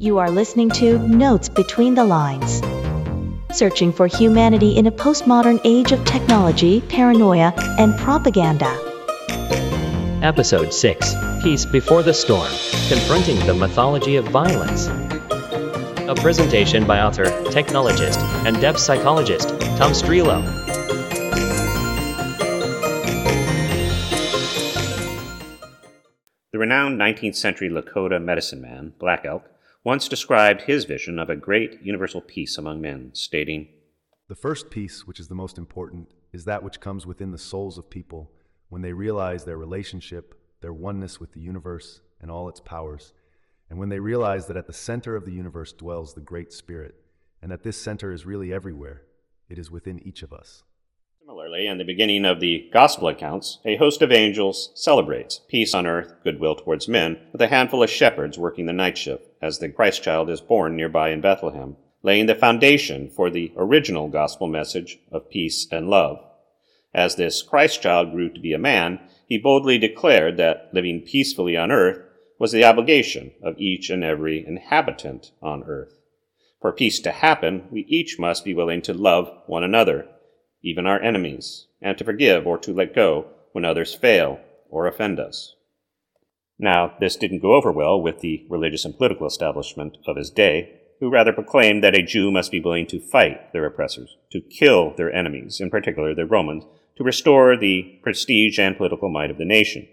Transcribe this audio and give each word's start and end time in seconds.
You 0.00 0.18
are 0.18 0.30
listening 0.30 0.70
to 0.70 0.96
Notes 1.08 1.48
Between 1.48 1.96
the 1.96 2.04
Lines. 2.04 2.62
Searching 3.50 3.92
for 3.92 4.06
humanity 4.06 4.76
in 4.76 4.86
a 4.86 4.92
postmodern 4.92 5.60
age 5.64 5.90
of 5.90 6.04
technology, 6.04 6.82
paranoia, 6.82 7.52
and 7.80 7.98
propaganda. 7.98 8.78
Episode 10.22 10.72
6 10.72 11.14
Peace 11.42 11.66
Before 11.66 12.04
the 12.04 12.14
Storm 12.14 12.48
Confronting 12.88 13.44
the 13.44 13.54
Mythology 13.54 14.14
of 14.14 14.28
Violence. 14.28 14.86
A 16.08 16.14
presentation 16.14 16.86
by 16.86 17.00
author, 17.00 17.24
technologist, 17.50 18.22
and 18.46 18.60
depth 18.60 18.78
psychologist 18.78 19.48
Tom 19.48 19.90
Strelo. 19.90 20.44
The 26.52 26.58
renowned 26.60 27.00
19th 27.00 27.34
century 27.34 27.68
Lakota 27.68 28.22
medicine 28.22 28.62
man, 28.62 28.92
Black 29.00 29.24
Elk, 29.24 29.50
once 29.84 30.08
described 30.08 30.62
his 30.62 30.84
vision 30.84 31.18
of 31.18 31.30
a 31.30 31.36
great 31.36 31.80
universal 31.82 32.20
peace 32.20 32.58
among 32.58 32.80
men, 32.80 33.10
stating, 33.14 33.68
The 34.28 34.34
first 34.34 34.70
peace, 34.70 35.06
which 35.06 35.20
is 35.20 35.28
the 35.28 35.34
most 35.34 35.56
important, 35.56 36.08
is 36.32 36.44
that 36.44 36.62
which 36.62 36.80
comes 36.80 37.06
within 37.06 37.30
the 37.30 37.38
souls 37.38 37.78
of 37.78 37.88
people 37.88 38.30
when 38.68 38.82
they 38.82 38.92
realize 38.92 39.44
their 39.44 39.56
relationship, 39.56 40.34
their 40.60 40.72
oneness 40.72 41.20
with 41.20 41.32
the 41.32 41.40
universe 41.40 42.00
and 42.20 42.30
all 42.30 42.48
its 42.48 42.60
powers, 42.60 43.12
and 43.70 43.78
when 43.78 43.88
they 43.88 44.00
realize 44.00 44.46
that 44.46 44.56
at 44.56 44.66
the 44.66 44.72
center 44.72 45.14
of 45.14 45.24
the 45.24 45.32
universe 45.32 45.72
dwells 45.72 46.14
the 46.14 46.20
Great 46.20 46.52
Spirit, 46.52 46.96
and 47.40 47.50
that 47.50 47.62
this 47.62 47.76
center 47.76 48.12
is 48.12 48.26
really 48.26 48.52
everywhere. 48.52 49.02
It 49.48 49.58
is 49.58 49.70
within 49.70 50.00
each 50.06 50.22
of 50.22 50.32
us. 50.32 50.64
Similarly, 51.28 51.66
in 51.66 51.76
the 51.76 51.84
beginning 51.84 52.24
of 52.24 52.40
the 52.40 52.70
Gospel 52.72 53.08
accounts, 53.08 53.58
a 53.62 53.76
host 53.76 54.00
of 54.00 54.10
angels 54.10 54.70
celebrates 54.74 55.42
peace 55.46 55.74
on 55.74 55.86
earth, 55.86 56.14
goodwill 56.24 56.54
towards 56.54 56.88
men, 56.88 57.18
with 57.32 57.42
a 57.42 57.48
handful 57.48 57.82
of 57.82 57.90
shepherds 57.90 58.38
working 58.38 58.64
the 58.64 58.72
night 58.72 58.96
shift 58.96 59.28
as 59.42 59.58
the 59.58 59.68
Christ 59.68 60.02
child 60.02 60.30
is 60.30 60.40
born 60.40 60.74
nearby 60.74 61.10
in 61.10 61.20
Bethlehem, 61.20 61.76
laying 62.02 62.24
the 62.24 62.34
foundation 62.34 63.10
for 63.10 63.28
the 63.28 63.52
original 63.58 64.08
gospel 64.08 64.46
message 64.46 65.00
of 65.12 65.28
peace 65.28 65.68
and 65.70 65.90
love. 65.90 66.18
As 66.94 67.16
this 67.16 67.42
Christ 67.42 67.82
child 67.82 68.12
grew 68.12 68.30
to 68.30 68.40
be 68.40 68.54
a 68.54 68.58
man, 68.58 68.98
he 69.26 69.36
boldly 69.36 69.76
declared 69.76 70.38
that 70.38 70.70
living 70.72 71.02
peacefully 71.02 71.58
on 71.58 71.70
earth 71.70 71.98
was 72.38 72.52
the 72.52 72.64
obligation 72.64 73.32
of 73.42 73.58
each 73.58 73.90
and 73.90 74.02
every 74.02 74.46
inhabitant 74.46 75.32
on 75.42 75.62
earth. 75.64 75.92
For 76.62 76.72
peace 76.72 77.00
to 77.00 77.12
happen, 77.12 77.68
we 77.70 77.84
each 77.86 78.18
must 78.18 78.46
be 78.46 78.54
willing 78.54 78.80
to 78.80 78.94
love 78.94 79.30
one 79.44 79.62
another, 79.62 80.08
even 80.62 80.86
our 80.86 81.00
enemies, 81.00 81.66
and 81.80 81.96
to 81.98 82.04
forgive 82.04 82.46
or 82.46 82.58
to 82.58 82.72
let 82.72 82.94
go 82.94 83.26
when 83.52 83.64
others 83.64 83.94
fail 83.94 84.40
or 84.70 84.86
offend 84.86 85.18
us. 85.18 85.54
Now, 86.58 86.94
this 86.98 87.16
didn't 87.16 87.42
go 87.42 87.54
over 87.54 87.70
well 87.70 88.00
with 88.00 88.20
the 88.20 88.44
religious 88.50 88.84
and 88.84 88.96
political 88.96 89.26
establishment 89.26 89.96
of 90.06 90.16
his 90.16 90.30
day, 90.30 90.74
who 91.00 91.10
rather 91.10 91.32
proclaimed 91.32 91.84
that 91.84 91.94
a 91.94 92.02
Jew 92.02 92.32
must 92.32 92.50
be 92.50 92.60
willing 92.60 92.86
to 92.88 92.98
fight 92.98 93.52
their 93.52 93.64
oppressors, 93.64 94.16
to 94.32 94.40
kill 94.40 94.94
their 94.96 95.12
enemies, 95.12 95.60
in 95.60 95.70
particular 95.70 96.14
the 96.14 96.26
Romans, 96.26 96.64
to 96.96 97.04
restore 97.04 97.56
the 97.56 98.00
prestige 98.02 98.58
and 98.58 98.76
political 98.76 99.08
might 99.08 99.30
of 99.30 99.38
the 99.38 99.44
nation. 99.44 99.86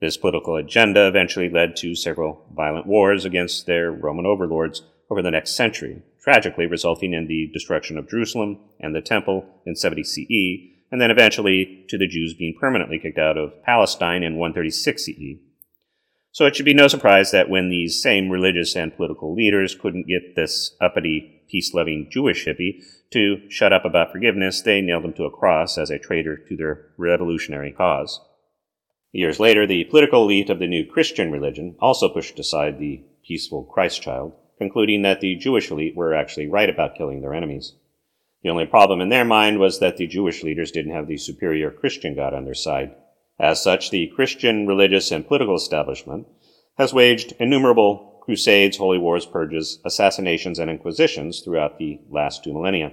This 0.00 0.16
political 0.16 0.54
agenda 0.54 1.08
eventually 1.08 1.50
led 1.50 1.74
to 1.76 1.96
several 1.96 2.46
violent 2.54 2.86
wars 2.86 3.24
against 3.24 3.66
their 3.66 3.90
Roman 3.90 4.26
overlords 4.26 4.82
over 5.10 5.22
the 5.22 5.30
next 5.32 5.56
century, 5.56 6.02
tragically 6.26 6.66
resulting 6.66 7.12
in 7.14 7.28
the 7.28 7.48
destruction 7.52 7.96
of 7.96 8.10
Jerusalem 8.10 8.58
and 8.80 8.92
the 8.92 9.00
Temple 9.00 9.46
in 9.64 9.76
70 9.76 10.02
CE, 10.02 10.74
and 10.90 11.00
then 11.00 11.12
eventually 11.12 11.84
to 11.88 11.96
the 11.96 12.08
Jews 12.08 12.34
being 12.34 12.56
permanently 12.60 12.98
kicked 12.98 13.18
out 13.18 13.38
of 13.38 13.62
Palestine 13.62 14.24
in 14.24 14.34
136 14.36 15.04
CE. 15.04 15.38
So 16.32 16.44
it 16.44 16.56
should 16.56 16.66
be 16.66 16.74
no 16.74 16.88
surprise 16.88 17.30
that 17.30 17.48
when 17.48 17.68
these 17.68 18.02
same 18.02 18.28
religious 18.28 18.74
and 18.74 18.94
political 18.96 19.36
leaders 19.36 19.76
couldn't 19.76 20.08
get 20.08 20.34
this 20.34 20.74
uppity, 20.80 21.44
peace 21.48 21.72
loving 21.72 22.08
Jewish 22.10 22.44
hippie 22.44 22.82
to 23.12 23.48
shut 23.48 23.72
up 23.72 23.84
about 23.84 24.10
forgiveness, 24.10 24.60
they 24.62 24.80
nailed 24.80 25.04
him 25.04 25.12
to 25.14 25.24
a 25.26 25.30
cross 25.30 25.78
as 25.78 25.90
a 25.90 25.98
traitor 25.98 26.36
to 26.36 26.56
their 26.56 26.88
revolutionary 26.98 27.70
cause. 27.70 28.20
Years 29.12 29.38
later, 29.38 29.64
the 29.64 29.84
political 29.84 30.24
elite 30.24 30.50
of 30.50 30.58
the 30.58 30.66
new 30.66 30.84
Christian 30.84 31.30
religion 31.30 31.76
also 31.78 32.08
pushed 32.08 32.38
aside 32.40 32.80
the 32.80 33.04
peaceful 33.24 33.62
Christ 33.62 34.02
child, 34.02 34.32
concluding 34.58 35.02
that 35.02 35.20
the 35.20 35.36
Jewish 35.36 35.70
elite 35.70 35.96
were 35.96 36.14
actually 36.14 36.46
right 36.46 36.68
about 36.68 36.94
killing 36.94 37.20
their 37.20 37.34
enemies. 37.34 37.74
The 38.42 38.50
only 38.50 38.66
problem 38.66 39.00
in 39.00 39.08
their 39.08 39.24
mind 39.24 39.58
was 39.58 39.80
that 39.80 39.96
the 39.96 40.06
Jewish 40.06 40.42
leaders 40.42 40.70
didn't 40.70 40.92
have 40.92 41.08
the 41.08 41.16
superior 41.16 41.70
Christian 41.70 42.14
God 42.14 42.32
on 42.32 42.44
their 42.44 42.54
side. 42.54 42.94
As 43.38 43.62
such, 43.62 43.90
the 43.90 44.06
Christian 44.14 44.66
religious 44.66 45.10
and 45.10 45.26
political 45.26 45.56
establishment 45.56 46.26
has 46.78 46.94
waged 46.94 47.32
innumerable 47.38 48.20
crusades, 48.22 48.76
holy 48.76 48.98
wars, 48.98 49.26
purges, 49.26 49.78
assassinations, 49.84 50.58
and 50.58 50.70
inquisitions 50.70 51.40
throughout 51.40 51.78
the 51.78 52.00
last 52.10 52.42
two 52.44 52.52
millennia. 52.52 52.92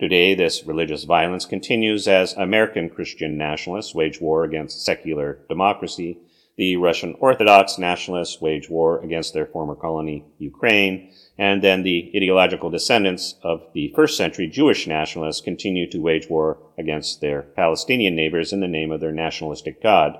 Today, 0.00 0.34
this 0.34 0.64
religious 0.64 1.04
violence 1.04 1.44
continues 1.44 2.08
as 2.08 2.32
American 2.32 2.88
Christian 2.88 3.36
nationalists 3.36 3.94
wage 3.94 4.20
war 4.20 4.44
against 4.44 4.84
secular 4.84 5.40
democracy, 5.48 6.18
the 6.56 6.76
Russian 6.76 7.14
Orthodox 7.20 7.78
nationalists 7.78 8.40
wage 8.40 8.68
war 8.68 9.00
against 9.02 9.32
their 9.32 9.46
former 9.46 9.74
colony, 9.74 10.24
Ukraine, 10.38 11.12
and 11.38 11.62
then 11.62 11.82
the 11.82 12.12
ideological 12.14 12.70
descendants 12.70 13.36
of 13.42 13.62
the 13.72 13.92
first 13.94 14.16
century 14.16 14.46
Jewish 14.46 14.86
nationalists 14.86 15.40
continue 15.40 15.88
to 15.90 15.98
wage 15.98 16.28
war 16.28 16.58
against 16.76 17.20
their 17.20 17.42
Palestinian 17.42 18.14
neighbors 18.14 18.52
in 18.52 18.60
the 18.60 18.68
name 18.68 18.90
of 18.92 19.00
their 19.00 19.12
nationalistic 19.12 19.82
God, 19.82 20.18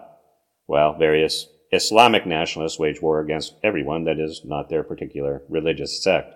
while 0.67 0.97
various 0.97 1.47
Islamic 1.73 2.27
nationalists 2.27 2.79
wage 2.79 3.03
war 3.03 3.21
against 3.21 3.55
everyone 3.63 4.05
that 4.05 4.19
is 4.19 4.43
not 4.45 4.69
their 4.69 4.83
particular 4.83 5.43
religious 5.49 6.03
sect. 6.03 6.35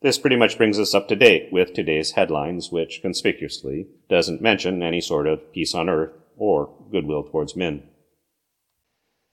This 0.00 0.18
pretty 0.18 0.36
much 0.36 0.56
brings 0.56 0.78
us 0.78 0.94
up 0.94 1.08
to 1.08 1.16
date 1.16 1.52
with 1.52 1.74
today's 1.74 2.12
headlines, 2.12 2.70
which 2.70 3.02
conspicuously 3.02 3.88
doesn't 4.08 4.40
mention 4.40 4.82
any 4.82 5.00
sort 5.00 5.26
of 5.26 5.52
peace 5.52 5.74
on 5.74 5.88
earth 5.88 6.12
or 6.36 6.72
goodwill 6.90 7.24
towards 7.24 7.56
men. 7.56 7.82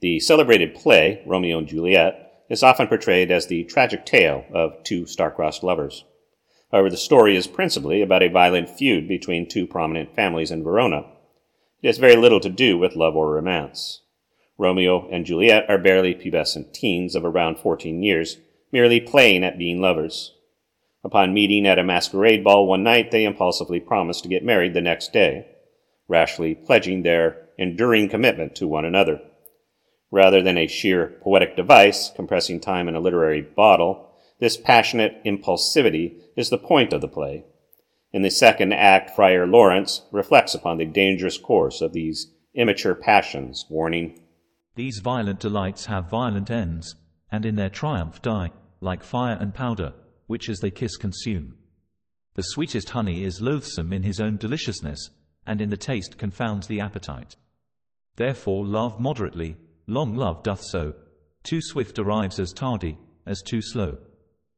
The 0.06 0.20
celebrated 0.20 0.76
play, 0.76 1.24
Romeo 1.26 1.58
and 1.58 1.68
Juliet, 1.68 2.44
is 2.48 2.62
often 2.62 2.86
portrayed 2.86 3.32
as 3.32 3.48
the 3.48 3.64
tragic 3.64 4.06
tale 4.06 4.46
of 4.54 4.84
two 4.84 5.08
star-crossed 5.08 5.64
lovers. 5.64 6.04
However, 6.72 6.92
the 6.92 6.96
story 6.96 7.36
is 7.36 7.48
principally 7.48 8.04
about 8.04 8.22
a 8.22 8.30
violent 8.30 8.70
feud 8.70 9.08
between 9.08 9.50
two 9.50 9.66
prominent 9.66 10.14
families 10.16 10.52
in 10.52 10.64
Verona. 10.64 11.08
It 11.82 11.88
has 11.88 11.98
very 11.98 12.16
little 12.16 12.40
to 12.42 12.50
do 12.50 12.78
with 12.78 12.96
love 12.96 13.16
or 13.16 13.34
romance. 13.34 14.02
Romeo 14.60 15.10
and 15.10 15.26
Juliet 15.26 15.68
are 15.68 15.80
barely 15.80 16.14
pubescent 16.14 16.72
teens 16.72 17.16
of 17.16 17.26
around 17.26 17.58
14 17.58 18.04
years, 18.04 18.38
merely 18.72 19.00
playing 19.00 19.44
at 19.44 19.58
being 19.58 19.82
lovers. 19.82 20.36
Upon 21.04 21.34
meeting 21.34 21.66
at 21.66 21.80
a 21.80 21.84
masquerade 21.84 22.44
ball 22.44 22.68
one 22.68 22.84
night, 22.84 23.10
they 23.10 23.26
impulsively 23.26 23.80
promise 23.80 24.22
to 24.22 24.30
get 24.30 24.46
married 24.46 24.76
the 24.76 24.82
next 24.82 25.12
day, 25.12 25.48
rashly 26.08 26.54
pledging 26.54 27.02
their 27.02 27.48
enduring 27.58 28.08
commitment 28.08 28.54
to 28.58 28.68
one 28.68 28.86
another. 28.86 29.20
Rather 30.12 30.42
than 30.42 30.58
a 30.58 30.68
sheer 30.68 31.20
poetic 31.22 31.56
device 31.56 32.12
compressing 32.16 32.60
time 32.60 32.88
in 32.88 32.96
a 32.96 33.00
literary 33.00 33.42
bottle, 33.42 34.12
this 34.40 34.58
passionate 34.58 35.24
impulsivity 35.26 36.20
is 36.36 36.50
the 36.50 36.58
point 36.58 36.94
of 36.94 37.02
the 37.02 37.08
play. 37.08 37.46
In 38.12 38.22
the 38.22 38.32
second 38.32 38.74
act, 38.74 39.16
Friar 39.16 39.46
Lawrence 39.46 40.04
reflects 40.12 40.54
upon 40.54 40.78
the 40.78 40.86
dangerous 40.86 41.38
course 41.38 41.82
of 41.82 41.94
these 41.94 42.32
immature 42.54 42.96
passions, 42.96 43.66
warning, 43.70 44.20
These 44.76 45.00
violent 45.00 45.40
delights 45.40 45.86
have 45.86 46.10
violent 46.10 46.50
ends, 46.50 46.96
and 47.32 47.46
in 47.46 47.56
their 47.56 47.70
triumph 47.70 48.22
die, 48.22 48.52
like 48.82 49.04
fire 49.04 49.38
and 49.40 49.54
powder, 49.54 49.94
which 50.28 50.50
as 50.50 50.60
they 50.60 50.72
kiss 50.72 50.98
consume. 50.98 51.58
The 52.36 52.44
sweetest 52.44 52.90
honey 52.90 53.24
is 53.24 53.42
loathsome 53.42 53.94
in 53.94 54.04
his 54.04 54.20
own 54.20 54.38
deliciousness, 54.38 55.10
and 55.46 55.62
in 55.62 55.70
the 55.70 55.78
taste 55.78 56.18
confounds 56.18 56.68
the 56.68 56.80
appetite. 56.80 57.36
Therefore 58.16 58.66
love 58.66 59.00
moderately, 59.00 59.58
Long 59.88 60.16
love 60.16 60.41
doth 60.41 60.62
so. 60.62 60.94
Too 61.44 61.62
swift 61.62 62.00
arrives 62.00 62.40
as 62.40 62.53
tardy, 62.53 62.97
as 63.25 63.41
too 63.41 63.62
slow. 63.62 63.97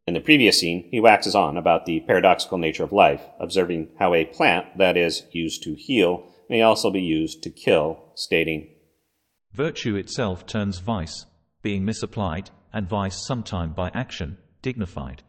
In 0.07 0.13
the 0.13 0.21
previous 0.21 0.59
scene, 0.59 0.87
he 0.89 1.01
waxes 1.01 1.35
on 1.35 1.57
about 1.57 1.85
the 1.85 1.99
paradoxical 1.99 2.57
nature 2.57 2.83
of 2.83 2.93
life, 2.93 3.21
observing 3.39 3.89
how 3.99 4.13
a 4.13 4.23
plant 4.23 4.77
that 4.77 4.95
is 4.95 5.23
used 5.31 5.63
to 5.63 5.75
heal 5.75 6.31
may 6.49 6.61
also 6.61 6.89
be 6.89 7.01
used 7.01 7.43
to 7.43 7.49
kill, 7.49 8.11
stating, 8.15 8.69
Virtue 9.53 9.95
itself 9.95 10.45
turns 10.45 10.79
vice, 10.79 11.25
being 11.61 11.83
misapplied, 11.83 12.51
and 12.71 12.87
vice 12.87 13.25
sometime 13.25 13.73
by 13.73 13.89
action, 13.93 14.37
dignified. 14.61 15.23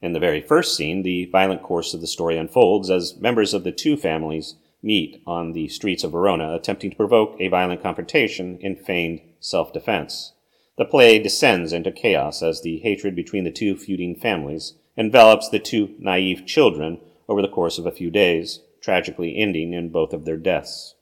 In 0.00 0.12
the 0.12 0.20
very 0.20 0.40
first 0.40 0.76
scene, 0.76 1.02
the 1.02 1.28
violent 1.32 1.62
course 1.62 1.94
of 1.94 2.00
the 2.00 2.06
story 2.06 2.36
unfolds 2.36 2.90
as 2.90 3.18
members 3.18 3.54
of 3.54 3.64
the 3.64 3.72
two 3.72 3.96
families 3.96 4.54
meet 4.86 5.20
on 5.26 5.52
the 5.52 5.68
streets 5.68 6.04
of 6.04 6.12
Verona, 6.12 6.54
attempting 6.54 6.90
to 6.90 6.96
provoke 6.96 7.36
a 7.40 7.48
violent 7.48 7.82
confrontation 7.82 8.56
in 8.60 8.76
feigned 8.76 9.20
self 9.40 9.72
defense. 9.72 10.32
The 10.78 10.84
play 10.84 11.18
descends 11.18 11.72
into 11.72 11.90
chaos 11.90 12.42
as 12.42 12.62
the 12.62 12.78
hatred 12.78 13.16
between 13.16 13.44
the 13.44 13.50
two 13.50 13.76
feuding 13.76 14.14
families 14.14 14.74
envelops 14.96 15.48
the 15.48 15.58
two 15.58 15.94
naive 15.98 16.46
children 16.46 17.00
over 17.28 17.42
the 17.42 17.48
course 17.48 17.78
of 17.78 17.86
a 17.86 17.92
few 17.92 18.10
days, 18.10 18.60
tragically 18.80 19.36
ending 19.36 19.72
in 19.72 19.90
both 19.90 20.12
of 20.12 20.24
their 20.24 20.36
deaths. 20.36 20.94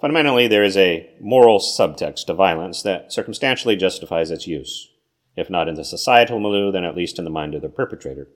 Fundamentally, 0.00 0.48
there 0.48 0.64
is 0.64 0.76
a 0.76 1.10
moral 1.20 1.58
subtext 1.58 2.26
to 2.26 2.34
violence 2.34 2.82
that 2.82 3.12
circumstantially 3.12 3.76
justifies 3.76 4.30
its 4.30 4.46
use. 4.46 4.90
if 5.36 5.50
not 5.50 5.68
in 5.68 5.74
the 5.74 5.84
societal 5.84 6.38
milieu, 6.38 6.70
then 6.70 6.84
at 6.84 6.94
least 6.94 7.18
in 7.18 7.24
the 7.24 7.30
mind 7.30 7.56
of 7.56 7.62
the 7.62 7.68
perpetrator. 7.68 8.28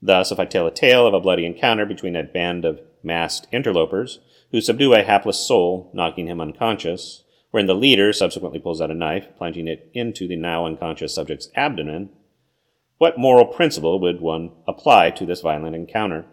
Thus, 0.00 0.30
if 0.30 0.38
I 0.38 0.44
tell 0.44 0.66
a 0.66 0.70
tale 0.70 1.04
of 1.04 1.14
a 1.14 1.20
bloody 1.20 1.44
encounter 1.44 1.84
between 1.84 2.14
a 2.14 2.22
band 2.22 2.64
of 2.64 2.80
masked 3.06 3.46
interlopers 3.52 4.20
who 4.50 4.60
subdue 4.60 4.92
a 4.92 5.02
hapless 5.02 5.38
soul, 5.38 5.90
knocking 5.94 6.26
him 6.26 6.40
unconscious, 6.40 7.24
wherein 7.50 7.66
the 7.66 7.74
leader 7.74 8.12
subsequently 8.12 8.58
pulls 8.58 8.80
out 8.80 8.90
a 8.90 8.94
knife, 8.94 9.28
plunging 9.38 9.66
it 9.68 9.90
into 9.94 10.28
the 10.28 10.36
now 10.36 10.66
unconscious 10.66 11.14
subject's 11.14 11.48
abdomen, 11.54 12.10
what 12.98 13.18
moral 13.18 13.46
principle 13.46 14.00
would 14.00 14.20
one 14.20 14.50
apply 14.66 15.10
to 15.10 15.26
this 15.26 15.40
violent 15.40 15.76
encounter? 15.76 16.24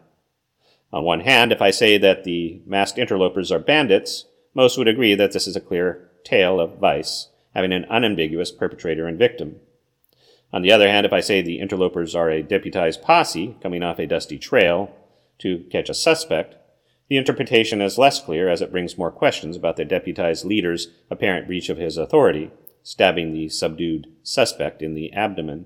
On 0.91 1.03
one 1.03 1.21
hand, 1.21 1.51
if 1.51 1.61
I 1.61 1.71
say 1.71 1.97
that 1.97 2.23
the 2.23 2.61
masked 2.65 2.97
interlopers 2.97 3.51
are 3.51 3.59
bandits, 3.59 4.25
most 4.53 4.77
would 4.77 4.87
agree 4.87 5.15
that 5.15 5.31
this 5.31 5.47
is 5.47 5.55
a 5.55 5.61
clear 5.61 6.09
tale 6.23 6.59
of 6.59 6.77
vice, 6.77 7.29
having 7.53 7.73
an 7.73 7.85
unambiguous 7.89 8.51
perpetrator 8.51 9.07
and 9.07 9.17
victim. 9.17 9.59
On 10.53 10.61
the 10.61 10.71
other 10.71 10.87
hand, 10.87 11.05
if 11.05 11.11
I 11.11 11.19
say 11.19 11.41
the 11.41 11.59
interlopers 11.59 12.15
are 12.15 12.29
a 12.29 12.43
deputized 12.43 13.01
posse 13.01 13.57
coming 13.61 13.81
off 13.81 13.99
a 13.99 14.05
dusty 14.05 14.37
trail 14.37 14.95
to 15.39 15.65
catch 15.71 15.89
a 15.89 15.95
suspect, 15.95 16.55
the 17.09 17.17
interpretation 17.17 17.81
is 17.81 17.97
less 17.97 18.21
clear 18.21 18.49
as 18.49 18.61
it 18.61 18.71
brings 18.71 18.97
more 18.97 19.11
questions 19.11 19.57
about 19.57 19.75
the 19.75 19.85
deputized 19.85 20.45
leader's 20.45 20.87
apparent 21.11 21.47
breach 21.47 21.69
of 21.69 21.77
his 21.77 21.97
authority, 21.97 22.51
stabbing 22.81 23.33
the 23.33 23.49
subdued 23.49 24.07
suspect 24.23 24.81
in 24.81 24.93
the 24.93 25.11
abdomen. 25.13 25.65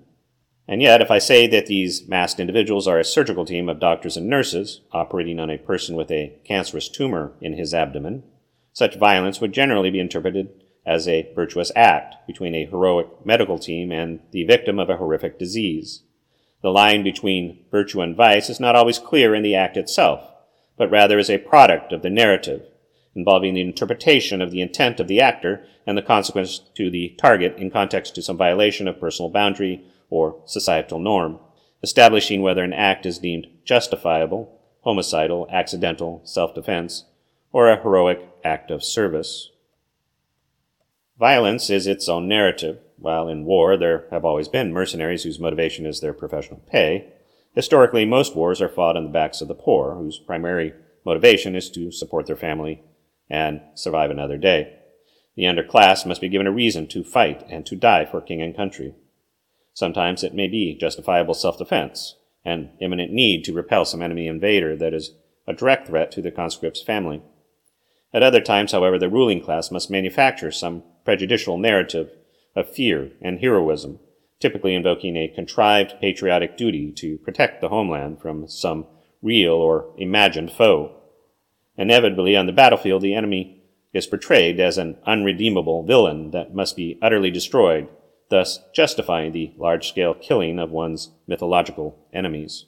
And 0.67 0.81
yet, 0.81 1.01
if 1.01 1.09
I 1.09 1.19
say 1.19 1.47
that 1.47 1.67
these 1.67 2.07
masked 2.07 2.39
individuals 2.39 2.87
are 2.87 2.99
a 2.99 3.05
surgical 3.05 3.45
team 3.45 3.69
of 3.69 3.79
doctors 3.79 4.17
and 4.17 4.27
nurses 4.27 4.81
operating 4.91 5.39
on 5.39 5.49
a 5.49 5.57
person 5.57 5.95
with 5.95 6.11
a 6.11 6.37
cancerous 6.43 6.89
tumor 6.89 7.33
in 7.39 7.53
his 7.53 7.73
abdomen, 7.73 8.23
such 8.73 8.97
violence 8.97 9.39
would 9.39 9.53
generally 9.53 9.89
be 9.89 9.99
interpreted 9.99 10.49
as 10.85 11.07
a 11.07 11.31
virtuous 11.33 11.71
act 11.75 12.15
between 12.27 12.53
a 12.53 12.65
heroic 12.65 13.07
medical 13.25 13.59
team 13.59 13.91
and 13.91 14.19
the 14.31 14.43
victim 14.43 14.79
of 14.79 14.89
a 14.89 14.97
horrific 14.97 15.39
disease. 15.39 16.03
The 16.61 16.69
line 16.69 17.03
between 17.03 17.65
virtue 17.71 18.01
and 18.01 18.15
vice 18.15 18.49
is 18.49 18.59
not 18.59 18.75
always 18.75 18.99
clear 18.99 19.33
in 19.33 19.43
the 19.43 19.55
act 19.55 19.77
itself, 19.77 20.31
but 20.77 20.91
rather 20.91 21.19
is 21.19 21.29
a 21.29 21.39
product 21.39 21.91
of 21.91 22.03
the 22.03 22.09
narrative, 22.09 22.63
involving 23.15 23.55
the 23.55 23.61
interpretation 23.61 24.41
of 24.41 24.51
the 24.51 24.61
intent 24.61 24.99
of 24.99 25.07
the 25.07 25.19
actor 25.19 25.65
and 25.85 25.97
the 25.97 26.01
consequence 26.01 26.59
to 26.75 26.89
the 26.89 27.09
target 27.17 27.57
in 27.57 27.71
context 27.71 28.13
to 28.15 28.21
some 28.21 28.37
violation 28.37 28.87
of 28.87 28.99
personal 28.99 29.29
boundary 29.29 29.83
or 30.09 30.41
societal 30.45 30.99
norm, 30.99 31.39
establishing 31.81 32.41
whether 32.41 32.63
an 32.63 32.73
act 32.73 33.05
is 33.05 33.19
deemed 33.19 33.47
justifiable, 33.65 34.59
homicidal, 34.83 35.47
accidental, 35.51 36.21
self 36.23 36.53
defense, 36.53 37.05
or 37.51 37.69
a 37.69 37.81
heroic 37.81 38.19
act 38.43 38.71
of 38.71 38.83
service. 38.83 39.49
Violence 41.19 41.69
is 41.69 41.87
its 41.87 42.07
own 42.07 42.27
narrative. 42.27 42.79
While 42.99 43.27
in 43.27 43.45
war 43.45 43.77
there 43.77 44.05
have 44.11 44.25
always 44.25 44.47
been 44.47 44.73
mercenaries 44.73 45.23
whose 45.23 45.39
motivation 45.39 45.85
is 45.85 45.99
their 45.99 46.13
professional 46.13 46.61
pay, 46.67 47.13
historically 47.57 48.05
most 48.05 48.35
wars 48.35 48.61
are 48.61 48.69
fought 48.69 48.95
on 48.95 49.03
the 49.03 49.09
backs 49.09 49.41
of 49.41 49.47
the 49.47 49.55
poor, 49.55 49.95
whose 49.95 50.19
primary 50.19 50.71
motivation 51.03 51.55
is 51.55 51.71
to 51.71 51.91
support 51.91 52.27
their 52.27 52.35
family 52.35 52.83
and 53.31 53.59
survive 53.73 54.11
another 54.11 54.37
day. 54.37 54.77
The 55.35 55.45
underclass 55.45 56.05
must 56.05 56.21
be 56.21 56.29
given 56.29 56.45
a 56.45 56.51
reason 56.51 56.87
to 56.89 57.03
fight 57.03 57.43
and 57.49 57.65
to 57.65 57.75
die 57.75 58.05
for 58.05 58.21
king 58.21 58.43
and 58.43 58.55
country. 58.55 58.93
Sometimes 59.73 60.23
it 60.23 60.35
may 60.35 60.47
be 60.47 60.77
justifiable 60.79 61.33
self 61.33 61.57
defense, 61.57 62.17
an 62.45 62.73
imminent 62.79 63.11
need 63.11 63.43
to 63.45 63.53
repel 63.53 63.85
some 63.85 64.03
enemy 64.03 64.27
invader 64.27 64.75
that 64.75 64.93
is 64.93 65.15
a 65.47 65.53
direct 65.53 65.87
threat 65.87 66.11
to 66.11 66.21
the 66.21 66.29
conscript's 66.29 66.83
family. 66.83 67.23
At 68.13 68.21
other 68.21 68.39
times, 68.39 68.71
however, 68.71 68.99
the 68.99 69.09
ruling 69.09 69.41
class 69.41 69.71
must 69.71 69.89
manufacture 69.89 70.51
some 70.51 70.83
prejudicial 71.03 71.57
narrative 71.57 72.11
of 72.55 72.69
fear 72.69 73.13
and 73.19 73.39
heroism, 73.39 73.97
typically 74.39 74.75
invoking 74.75 75.15
a 75.15 75.27
contrived 75.27 75.95
patriotic 75.99 76.57
duty 76.57 76.91
to 76.91 77.17
protect 77.19 77.61
the 77.61 77.69
homeland 77.69 78.21
from 78.21 78.47
some 78.47 78.85
real 79.21 79.53
or 79.53 79.93
imagined 79.97 80.51
foe. 80.51 80.95
Inevitably, 81.77 82.35
on 82.35 82.45
the 82.45 82.51
battlefield, 82.51 83.01
the 83.01 83.15
enemy 83.15 83.61
is 83.93 84.07
portrayed 84.07 84.59
as 84.59 84.77
an 84.77 84.97
unredeemable 85.05 85.83
villain 85.83 86.31
that 86.31 86.53
must 86.53 86.75
be 86.75 86.99
utterly 87.01 87.31
destroyed 87.31 87.87
thus 88.29 88.59
justifying 88.73 89.31
the 89.31 89.53
large 89.57 89.87
scale 89.87 90.13
killing 90.13 90.59
of 90.59 90.71
one's 90.71 91.11
mythological 91.27 91.97
enemies. 92.13 92.65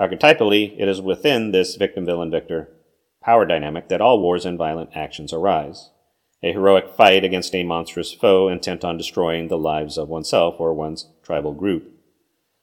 Archetypally, 0.00 0.74
it 0.78 0.88
is 0.88 1.00
within 1.00 1.52
this 1.52 1.76
victim 1.76 2.04
villain 2.04 2.30
victor 2.30 2.68
power 3.22 3.46
dynamic 3.46 3.88
that 3.88 4.00
all 4.00 4.20
wars 4.20 4.44
and 4.44 4.58
violent 4.58 4.90
actions 4.94 5.32
arise. 5.32 5.90
A 6.42 6.52
heroic 6.52 6.90
fight 6.90 7.24
against 7.24 7.54
a 7.54 7.64
monstrous 7.64 8.12
foe 8.12 8.48
intent 8.48 8.84
on 8.84 8.98
destroying 8.98 9.48
the 9.48 9.58
lives 9.58 9.96
of 9.96 10.08
oneself 10.08 10.60
or 10.60 10.74
one's 10.74 11.08
tribal 11.22 11.52
group. 11.52 11.92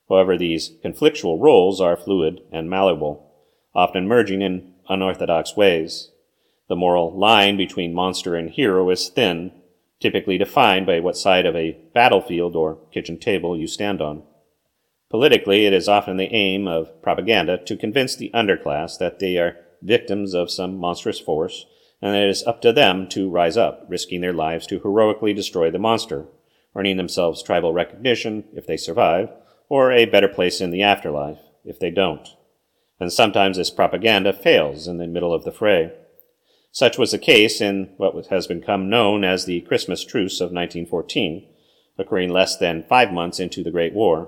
However, 0.07 0.37
these 0.37 0.71
conflictual 0.83 1.41
roles 1.41 1.81
are 1.81 1.97
fluid 1.97 2.41
and 2.51 2.69
malleable, 2.69 3.31
often 3.73 4.07
merging 4.07 4.41
in 4.41 4.73
unorthodox 4.87 5.57
ways. 5.57 6.11
The 6.69 6.75
moral 6.75 7.17
line 7.17 7.57
between 7.57 7.93
monster 7.93 8.35
and 8.35 8.49
hero 8.49 8.89
is 8.89 9.09
thin 9.09 9.51
typically 10.03 10.37
defined 10.37 10.85
by 10.85 10.99
what 10.99 11.15
side 11.15 11.45
of 11.45 11.55
a 11.55 11.77
battlefield 11.93 12.57
or 12.57 12.77
kitchen 12.91 13.17
table 13.17 13.57
you 13.57 13.65
stand 13.65 14.01
on. 14.01 14.21
Politically, 15.09 15.65
it 15.65 15.71
is 15.71 15.87
often 15.87 16.17
the 16.17 16.33
aim 16.33 16.67
of 16.67 17.01
propaganda 17.01 17.57
to 17.63 17.77
convince 17.77 18.13
the 18.13 18.29
underclass 18.33 18.97
that 18.97 19.19
they 19.19 19.37
are 19.37 19.55
victims 19.81 20.33
of 20.33 20.51
some 20.51 20.77
monstrous 20.77 21.21
force, 21.21 21.65
and 22.03 22.17
it 22.17 22.29
is 22.29 22.43
up 22.43 22.61
to 22.61 22.73
them 22.73 23.07
to 23.07 23.29
rise 23.29 23.55
up, 23.55 23.85
risking 23.87 24.19
their 24.19 24.33
lives 24.33 24.67
to 24.67 24.79
heroically 24.79 25.33
destroy 25.33 25.71
the 25.71 25.79
monster, 25.79 26.25
earning 26.75 26.97
themselves 26.97 27.41
tribal 27.41 27.71
recognition 27.71 28.43
if 28.53 28.67
they 28.67 28.75
survive, 28.75 29.29
or 29.69 29.89
a 29.89 30.03
better 30.03 30.27
place 30.27 30.59
in 30.59 30.69
the 30.69 30.83
afterlife 30.83 31.39
if 31.63 31.79
they 31.79 31.89
don't. 31.89 32.35
And 32.99 33.11
sometimes 33.11 33.55
this 33.55 33.69
propaganda 33.69 34.33
fails 34.33 34.85
in 34.85 34.97
the 34.97 35.07
middle 35.07 35.33
of 35.33 35.45
the 35.45 35.51
fray. 35.53 35.93
Such 36.73 36.97
was 36.97 37.13
the 37.13 37.17
case 37.17 37.61
in 37.61 37.93
what 37.95 38.25
has 38.25 38.47
become 38.47 38.89
known 38.89 39.23
as 39.23 39.45
the 39.45 39.61
Christmas 39.61 40.03
Truce 40.03 40.41
of 40.41 40.51
1914, 40.51 41.47
occurring 41.97 42.31
less 42.31 42.57
than 42.57 42.83
five 42.83 43.13
months 43.13 43.39
into 43.39 43.63
the 43.63 43.71
Great 43.71 43.93
War. 43.93 44.27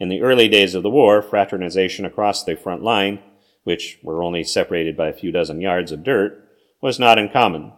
In 0.00 0.08
the 0.08 0.22
early 0.22 0.48
days 0.48 0.74
of 0.74 0.82
the 0.82 0.88
war, 0.88 1.20
fraternization 1.20 2.06
across 2.06 2.42
the 2.42 2.56
front 2.56 2.82
line, 2.82 3.18
which 3.64 3.98
were 4.02 4.22
only 4.22 4.44
separated 4.44 4.96
by 4.96 5.08
a 5.08 5.12
few 5.12 5.30
dozen 5.30 5.60
yards 5.60 5.92
of 5.92 6.02
dirt, 6.02 6.44
was 6.86 7.00
not 7.00 7.18
uncommon. 7.18 7.72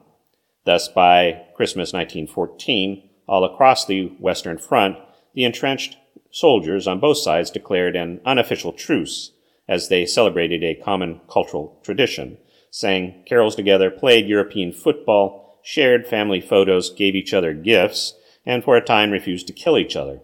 Thus, 0.67 0.87
by 0.87 1.47
Christmas 1.57 1.95
1914, 1.95 3.09
all 3.27 3.43
across 3.43 3.87
the 3.87 4.09
Western 4.21 4.59
Front, 4.59 4.99
the 5.33 5.45
entrenched 5.45 5.97
soldiers 6.31 6.87
on 6.87 7.01
both 7.01 7.17
sides 7.17 7.51
declared 7.51 7.97
an 7.97 8.21
unofficial 8.27 8.71
truce 8.71 9.33
as 9.67 9.89
they 9.89 10.05
celebrated 10.05 10.63
a 10.63 10.75
common 10.75 11.23
cultural 11.27 11.81
tradition 11.83 12.37
sang 12.71 13.25
carols 13.27 13.57
together, 13.57 13.91
played 13.91 14.29
European 14.29 14.75
football, 14.75 15.59
shared 15.63 16.07
family 16.07 16.43
photos, 16.43 16.91
gave 16.91 17.15
each 17.15 17.33
other 17.33 17.55
gifts, 17.55 18.13
and 18.45 18.63
for 18.63 18.77
a 18.77 18.85
time 18.85 19.11
refused 19.11 19.47
to 19.47 19.55
kill 19.55 19.79
each 19.79 19.97
other. 19.97 20.21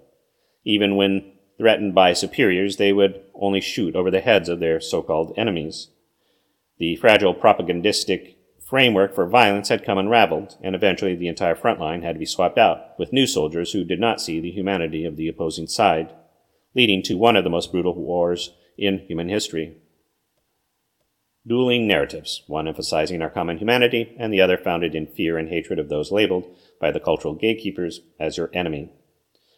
Even 0.63 0.95
when 0.95 1.33
threatened 1.57 1.95
by 1.95 2.13
superiors, 2.13 2.77
they 2.77 2.93
would 2.93 3.19
only 3.35 3.63
shoot 3.63 3.97
over 3.97 4.11
the 4.11 4.21
heads 4.21 4.51
of 4.51 4.61
their 4.61 4.79
so 4.79 5.01
called 5.01 5.33
enemies. 5.39 5.89
The 6.77 6.97
fragile 6.97 7.33
propagandistic 7.33 8.37
framework 8.65 9.15
for 9.15 9.27
violence 9.27 9.69
had 9.69 9.85
come 9.85 9.99
unraveled, 9.99 10.57
and 10.63 10.75
eventually 10.75 11.15
the 11.15 11.29
entire 11.29 11.55
front 11.55 11.79
line 11.79 12.03
had 12.03 12.15
to 12.15 12.19
be 12.19 12.27
swapped 12.27 12.59
out 12.59 12.99
with 12.99 13.13
new 13.13 13.27
soldiers 13.27 13.73
who 13.73 13.85
did 13.85 14.01
not 14.01 14.21
see 14.21 14.41
the 14.41 14.51
humanity 14.51 15.05
of 15.05 15.17
the 15.17 15.29
opposing 15.29 15.67
side, 15.67 16.13
leading 16.75 17.03
to 17.03 17.17
one 17.17 17.37
of 17.37 17.45
the 17.45 17.51
most 17.51 17.71
brutal 17.71 17.95
wars 17.95 18.51
in 18.77 18.99
human 19.01 19.29
history 19.29 19.77
dueling 21.47 21.87
narratives, 21.87 22.43
one 22.47 22.67
emphasizing 22.67 23.21
our 23.21 23.29
common 23.29 23.59
humanity 23.59 24.17
and 24.19 24.33
the 24.33 24.41
other 24.41 24.57
founded 24.57 24.95
in 24.95 25.07
fear 25.07 25.37
and 25.37 25.49
hatred 25.49 25.79
of 25.79 25.89
those 25.89 26.11
labeled 26.11 26.45
by 26.81 26.91
the 26.91 27.01
cultural 27.01 27.35
gatekeepers 27.35 28.01
as 28.19 28.37
your 28.37 28.51
enemy. 28.55 28.91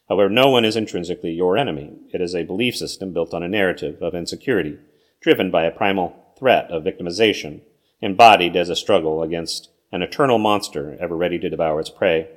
However, 0.08 0.28
no 0.28 0.50
one 0.50 0.64
is 0.64 0.76
intrinsically 0.76 1.32
your 1.32 1.56
enemy. 1.56 1.92
It 2.12 2.20
is 2.20 2.34
a 2.34 2.44
belief 2.44 2.76
system 2.76 3.12
built 3.12 3.32
on 3.32 3.42
a 3.42 3.48
narrative 3.48 4.02
of 4.02 4.14
insecurity, 4.14 4.78
driven 5.20 5.50
by 5.50 5.64
a 5.64 5.70
primal 5.70 6.34
threat 6.38 6.70
of 6.70 6.84
victimization, 6.84 7.60
embodied 8.00 8.56
as 8.56 8.68
a 8.68 8.76
struggle 8.76 9.22
against 9.22 9.70
an 9.92 10.02
eternal 10.02 10.38
monster 10.38 10.96
ever 11.00 11.16
ready 11.16 11.38
to 11.38 11.48
devour 11.48 11.80
its 11.80 11.90
prey. 11.90 12.28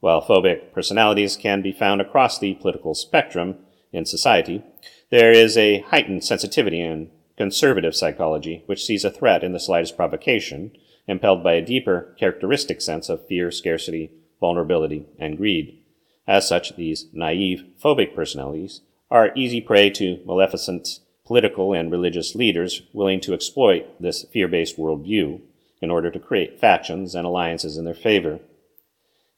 While 0.00 0.22
phobic 0.22 0.72
personalities 0.72 1.36
can 1.36 1.60
be 1.60 1.72
found 1.72 2.00
across 2.00 2.38
the 2.38 2.54
political 2.54 2.94
spectrum 2.94 3.58
in 3.92 4.06
society, 4.06 4.62
there 5.10 5.32
is 5.32 5.58
a 5.58 5.80
heightened 5.80 6.24
sensitivity 6.24 6.80
in 6.80 7.10
conservative 7.36 7.94
psychology, 7.94 8.62
which 8.66 8.84
sees 8.84 9.04
a 9.04 9.10
threat 9.10 9.42
in 9.42 9.52
the 9.52 9.60
slightest 9.60 9.96
provocation, 9.96 10.72
impelled 11.06 11.42
by 11.42 11.54
a 11.54 11.64
deeper 11.64 12.14
characteristic 12.18 12.80
sense 12.80 13.08
of 13.08 13.26
fear, 13.26 13.50
scarcity, 13.50 14.10
vulnerability, 14.40 15.06
and 15.18 15.36
greed. 15.36 15.78
As 16.26 16.46
such, 16.46 16.76
these 16.76 17.06
naive, 17.12 17.64
phobic 17.82 18.14
personalities 18.14 18.82
are 19.10 19.32
easy 19.34 19.60
prey 19.60 19.90
to 19.90 20.22
maleficent 20.24 21.00
political 21.30 21.72
and 21.72 21.92
religious 21.92 22.34
leaders 22.34 22.82
willing 22.92 23.20
to 23.20 23.32
exploit 23.32 23.86
this 24.00 24.24
fear 24.32 24.48
based 24.48 24.76
worldview 24.76 25.40
in 25.80 25.88
order 25.88 26.10
to 26.10 26.18
create 26.18 26.58
factions 26.58 27.14
and 27.14 27.24
alliances 27.24 27.76
in 27.76 27.84
their 27.84 27.94
favor. 27.94 28.40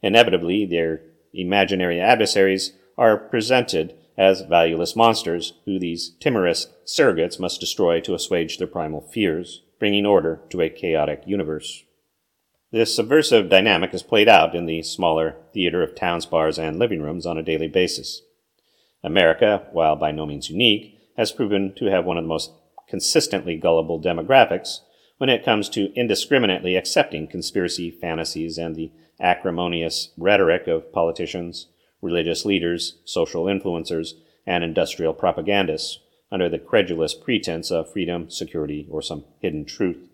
Inevitably, 0.01 0.65
their 0.65 1.03
imaginary 1.35 2.01
adversaries 2.01 2.73
are 2.97 3.19
presented 3.19 3.95
as 4.17 4.41
valueless 4.41 4.97
monsters 4.97 5.53
who 5.67 5.79
these 5.79 6.13
timorous 6.19 6.67
surrogates 6.87 7.39
must 7.39 7.61
destroy 7.61 8.01
to 8.01 8.15
assuage 8.15 8.57
their 8.57 8.67
primal 8.67 9.03
fears, 9.03 9.61
bringing 9.79 10.07
order 10.07 10.41
to 10.49 10.63
a 10.63 10.71
chaotic 10.71 11.23
universe. 11.27 11.85
This 12.71 12.97
subversive 12.97 13.51
dynamic 13.51 13.93
is 13.93 14.03
played 14.03 14.31
out 14.31 14.55
in 14.55 14.65
the 14.65 14.83
smaller 14.83 15.37
theater 15.53 15.83
of 15.83 15.95
towns, 15.95 16.25
bars, 16.25 16.59
and 16.59 16.79
living 16.79 17.03
rooms 17.03 17.27
on 17.27 17.37
a 17.37 17.43
daily 17.43 17.69
basis. 17.69 18.23
America, 19.05 19.67
while 19.73 19.95
by 19.95 20.11
no 20.11 20.25
means 20.25 20.49
unique, 20.49 20.99
has 21.17 21.33
proven 21.33 21.75
to 21.77 21.87
have 21.87 22.05
one 22.05 22.17
of 22.17 22.25
the 22.25 22.29
most 22.29 22.53
consistently 22.89 23.57
gullible 23.57 24.01
demographics 24.01 24.79
when 25.19 25.31
it 25.31 25.45
comes 25.45 25.69
to 25.69 25.93
indiscriminately 25.95 26.75
accepting 26.75 27.27
conspiracy 27.27 27.91
fantasies 27.91 28.59
and 28.59 28.75
the 28.75 28.91
acrimonious 29.21 30.11
rhetoric 30.17 30.67
of 30.67 30.93
politicians, 30.93 31.69
religious 32.01 32.45
leaders, 32.45 32.99
social 33.05 33.45
influencers, 33.45 34.15
and 34.47 34.65
industrial 34.65 35.15
propagandists 35.15 36.01
under 36.33 36.49
the 36.49 36.59
credulous 36.59 37.15
pretense 37.15 37.71
of 37.71 37.93
freedom, 37.93 38.29
security, 38.31 38.87
or 38.91 39.01
some 39.01 39.25
hidden 39.41 39.65
truth. 39.65 40.09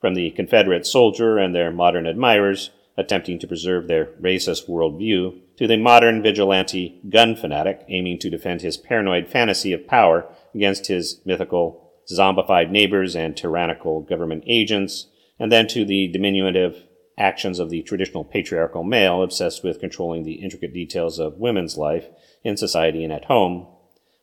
From 0.00 0.14
the 0.14 0.30
Confederate 0.30 0.86
soldier 0.86 1.38
and 1.38 1.54
their 1.54 1.72
modern 1.72 2.06
admirers 2.06 2.70
attempting 2.96 3.38
to 3.40 3.48
preserve 3.48 3.88
their 3.88 4.06
racist 4.20 4.68
worldview, 4.68 5.40
to 5.58 5.66
the 5.66 5.76
modern 5.76 6.22
vigilante 6.22 7.00
gun 7.10 7.34
fanatic 7.34 7.84
aiming 7.88 8.18
to 8.20 8.30
defend 8.30 8.62
his 8.62 8.76
paranoid 8.76 9.28
fantasy 9.28 9.72
of 9.72 9.86
power 9.86 10.24
against 10.54 10.86
his 10.86 11.20
mythical 11.24 11.92
zombified 12.10 12.70
neighbors 12.70 13.14
and 13.16 13.36
tyrannical 13.36 14.00
government 14.00 14.44
agents, 14.46 15.08
and 15.38 15.52
then 15.52 15.66
to 15.66 15.84
the 15.84 16.08
diminutive 16.08 16.84
actions 17.18 17.58
of 17.58 17.70
the 17.70 17.82
traditional 17.82 18.24
patriarchal 18.24 18.84
male 18.84 19.20
obsessed 19.22 19.64
with 19.64 19.80
controlling 19.80 20.22
the 20.22 20.34
intricate 20.34 20.72
details 20.72 21.18
of 21.18 21.38
women's 21.38 21.76
life 21.76 22.06
in 22.44 22.56
society 22.56 23.02
and 23.02 23.12
at 23.12 23.24
home, 23.24 23.66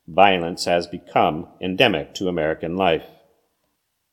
violence 0.07 0.63
has 0.63 0.87
become 0.87 1.47
endemic 1.61 2.15
to 2.15 2.29
American 2.29 2.77
life. 2.77 3.03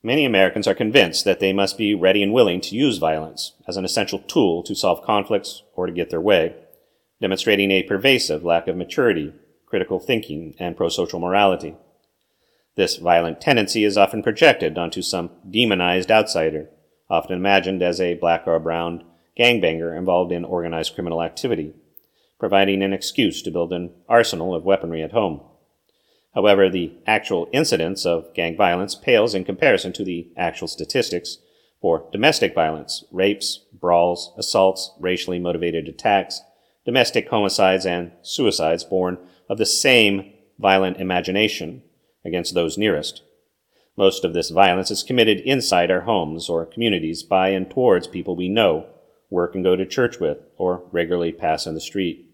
Many 0.03 0.25
Americans 0.25 0.67
are 0.67 0.75
convinced 0.75 1.25
that 1.25 1.39
they 1.39 1.53
must 1.53 1.79
be 1.79 1.95
ready 1.95 2.25
and 2.25 2.33
willing 2.33 2.61
to 2.63 2.75
use 2.75 2.99
violence 2.99 3.53
as 3.69 3.77
an 3.77 3.85
essential 3.85 4.19
tool 4.19 4.65
to 4.65 4.75
solve 4.75 5.05
conflicts 5.05 5.63
or 5.75 5.87
to 5.87 5.93
get 5.93 6.11
their 6.11 6.21
way, 6.21 6.57
demonstrating 7.23 7.71
a 7.71 7.85
pervasive 7.85 8.45
lack 8.45 8.67
of 8.67 8.77
maturity, 8.77 9.33
critical 9.65 10.01
thinking, 10.01 10.55
and 10.59 10.77
prosocial 10.77 11.21
morality. 11.21 11.77
This 12.75 12.97
violent 12.97 13.41
tendency 13.41 13.85
is 13.85 13.97
often 13.97 14.25
projected 14.25 14.77
onto 14.77 15.03
some 15.03 15.31
demonized 15.49 16.11
outsider, 16.11 16.69
often 17.09 17.37
imagined 17.37 17.81
as 17.81 18.01
a 18.01 18.15
black 18.15 18.43
or 18.47 18.59
brown 18.59 19.05
gangbanger 19.39 19.97
involved 19.97 20.33
in 20.33 20.45
organized 20.45 20.95
criminal 20.95 21.23
activity, 21.23 21.73
providing 22.41 22.83
an 22.83 22.93
excuse 22.93 23.41
to 23.43 23.53
build 23.53 23.73
an 23.73 23.93
arsenal 24.09 24.53
of 24.53 24.65
weaponry 24.65 25.01
at 25.01 25.13
home. 25.13 25.41
However, 26.35 26.69
the 26.69 26.95
actual 27.07 27.49
incidence 27.53 28.05
of 28.05 28.35
gang 28.35 28.57
violence 28.57 28.97
pales 28.97 29.33
in 29.33 29.45
comparison 29.45 29.93
to 29.93 30.05
the 30.05 30.33
actual 30.37 30.67
statistics 30.67 31.39
for 31.81 32.09
domestic 32.11 32.53
violence, 32.53 33.05
rapes, 33.13 33.61
brawls, 33.73 34.33
assaults, 34.37 34.91
racially 34.99 35.39
motivated 35.39 35.89
attacks, 35.89 36.41
domestic 36.85 37.29
homicides, 37.29 37.87
and 37.87 38.13
suicides 38.23 38.85
born 38.85 39.19
of 39.49 39.59
the 39.59 39.67
same 39.67 40.33
violent 40.59 40.97
imagination 40.99 41.83
against 42.25 42.55
those 42.55 42.79
nearest. 42.79 43.23
Most 43.97 44.25
of 44.25 44.33
this 44.33 44.51
violence 44.51 44.91
is 44.91 45.03
committed 45.03 45.41
inside 45.41 45.91
our 45.91 46.03
homes 46.03 46.49
or 46.49 46.65
communities 46.65 47.23
by 47.23 47.49
and 47.49 47.71
towards 47.71 48.07
people 48.07 48.35
we 48.35 48.49
know, 48.49 48.87
work 49.31 49.55
and 49.55 49.63
go 49.63 49.77
to 49.77 49.87
church 49.87 50.19
with, 50.19 50.39
or 50.57 50.85
regularly 50.93 51.33
pass 51.33 51.67
in 51.67 51.75
the 51.75 51.81
street. 51.81 52.27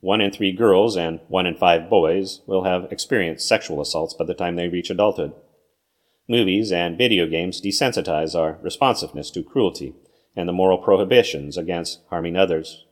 One 0.00 0.20
in 0.20 0.32
three 0.32 0.52
girls 0.52 0.96
and 0.96 1.20
one 1.28 1.46
in 1.46 1.56
five 1.56 1.88
boys 1.88 2.40
will 2.46 2.64
have 2.64 2.90
experienced 2.90 3.48
sexual 3.48 3.80
assaults 3.80 4.14
by 4.14 4.24
the 4.24 4.34
time 4.34 4.56
they 4.56 4.68
reach 4.68 4.90
adulthood. 4.90 5.32
Movies 6.28 6.72
and 6.72 6.98
video 6.98 7.26
games 7.26 7.60
desensitize 7.60 8.34
our 8.38 8.58
responsiveness 8.62 9.30
to 9.30 9.42
cruelty 9.42 9.94
and 10.36 10.48
the 10.48 10.52
moral 10.52 10.78
prohibitions 10.78 11.56
against 11.56 12.00
harming 12.10 12.36
others. 12.36 12.84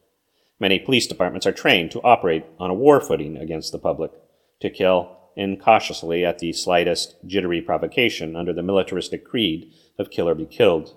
Many 0.60 0.78
police 0.78 1.06
departments 1.06 1.46
are 1.46 1.52
trained 1.52 1.90
to 1.92 2.02
operate 2.02 2.44
on 2.58 2.70
a 2.70 2.74
war 2.74 3.00
footing 3.00 3.38
against 3.38 3.72
the 3.72 3.78
public, 3.78 4.12
to 4.60 4.68
kill 4.68 5.16
incautiously 5.34 6.22
at 6.24 6.38
the 6.38 6.52
slightest 6.52 7.16
jittery 7.26 7.62
provocation 7.62 8.36
under 8.36 8.52
the 8.52 8.62
militaristic 8.62 9.24
creed 9.24 9.72
of 9.98 10.10
kill 10.10 10.28
or 10.28 10.34
be 10.34 10.44
killed. 10.44 10.94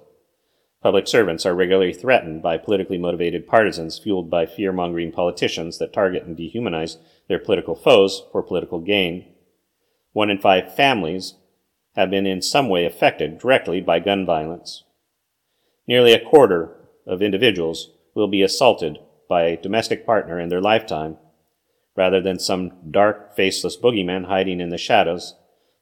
Public 0.81 1.07
servants 1.07 1.45
are 1.45 1.55
regularly 1.55 1.93
threatened 1.93 2.41
by 2.41 2.57
politically 2.57 2.97
motivated 2.97 3.47
partisans 3.47 3.97
fueled 3.97 4.29
by 4.29 4.45
fear 4.45 4.73
mongering 4.73 5.13
politicians 5.13 5.77
that 5.77 5.93
target 5.93 6.23
and 6.23 6.35
dehumanize 6.35 6.97
their 7.29 7.39
political 7.39 7.73
foes 7.73 8.23
for 8.33 8.43
political 8.43 8.79
gain. 8.81 9.33
One 10.11 10.29
in 10.29 10.39
five 10.39 10.75
families 10.75 11.35
have 11.95 12.09
been 12.09 12.25
in 12.25 12.41
some 12.41 12.67
way 12.67 12.83
affected 12.83 13.37
directly 13.37 13.79
by 13.79 13.99
gun 13.99 14.25
violence. 14.25 14.83
Nearly 15.87 16.11
a 16.11 16.19
quarter 16.19 16.75
of 17.07 17.21
individuals 17.21 17.91
will 18.13 18.27
be 18.27 18.41
assaulted 18.41 18.99
by 19.27 19.43
a 19.43 19.61
domestic 19.61 20.05
partner 20.05 20.39
in 20.39 20.49
their 20.49 20.61
lifetime. 20.61 21.17
Rather 21.95 22.21
than 22.21 22.39
some 22.39 22.71
dark, 22.89 23.35
faceless 23.35 23.77
boogeyman 23.77 24.25
hiding 24.25 24.59
in 24.59 24.69
the 24.69 24.77
shadows, 24.77 25.35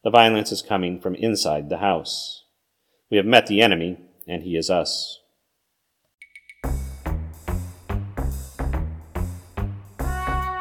the 0.04 0.10
violence 0.10 0.52
is 0.52 0.62
coming 0.62 1.00
from 1.00 1.14
inside 1.14 1.68
the 1.68 1.78
house. 1.78 2.44
We 3.10 3.16
have 3.16 3.26
met 3.26 3.46
the 3.46 3.62
enemy 3.62 3.98
and 4.26 4.42
he 4.42 4.56
is 4.56 4.70
us. 4.70 5.20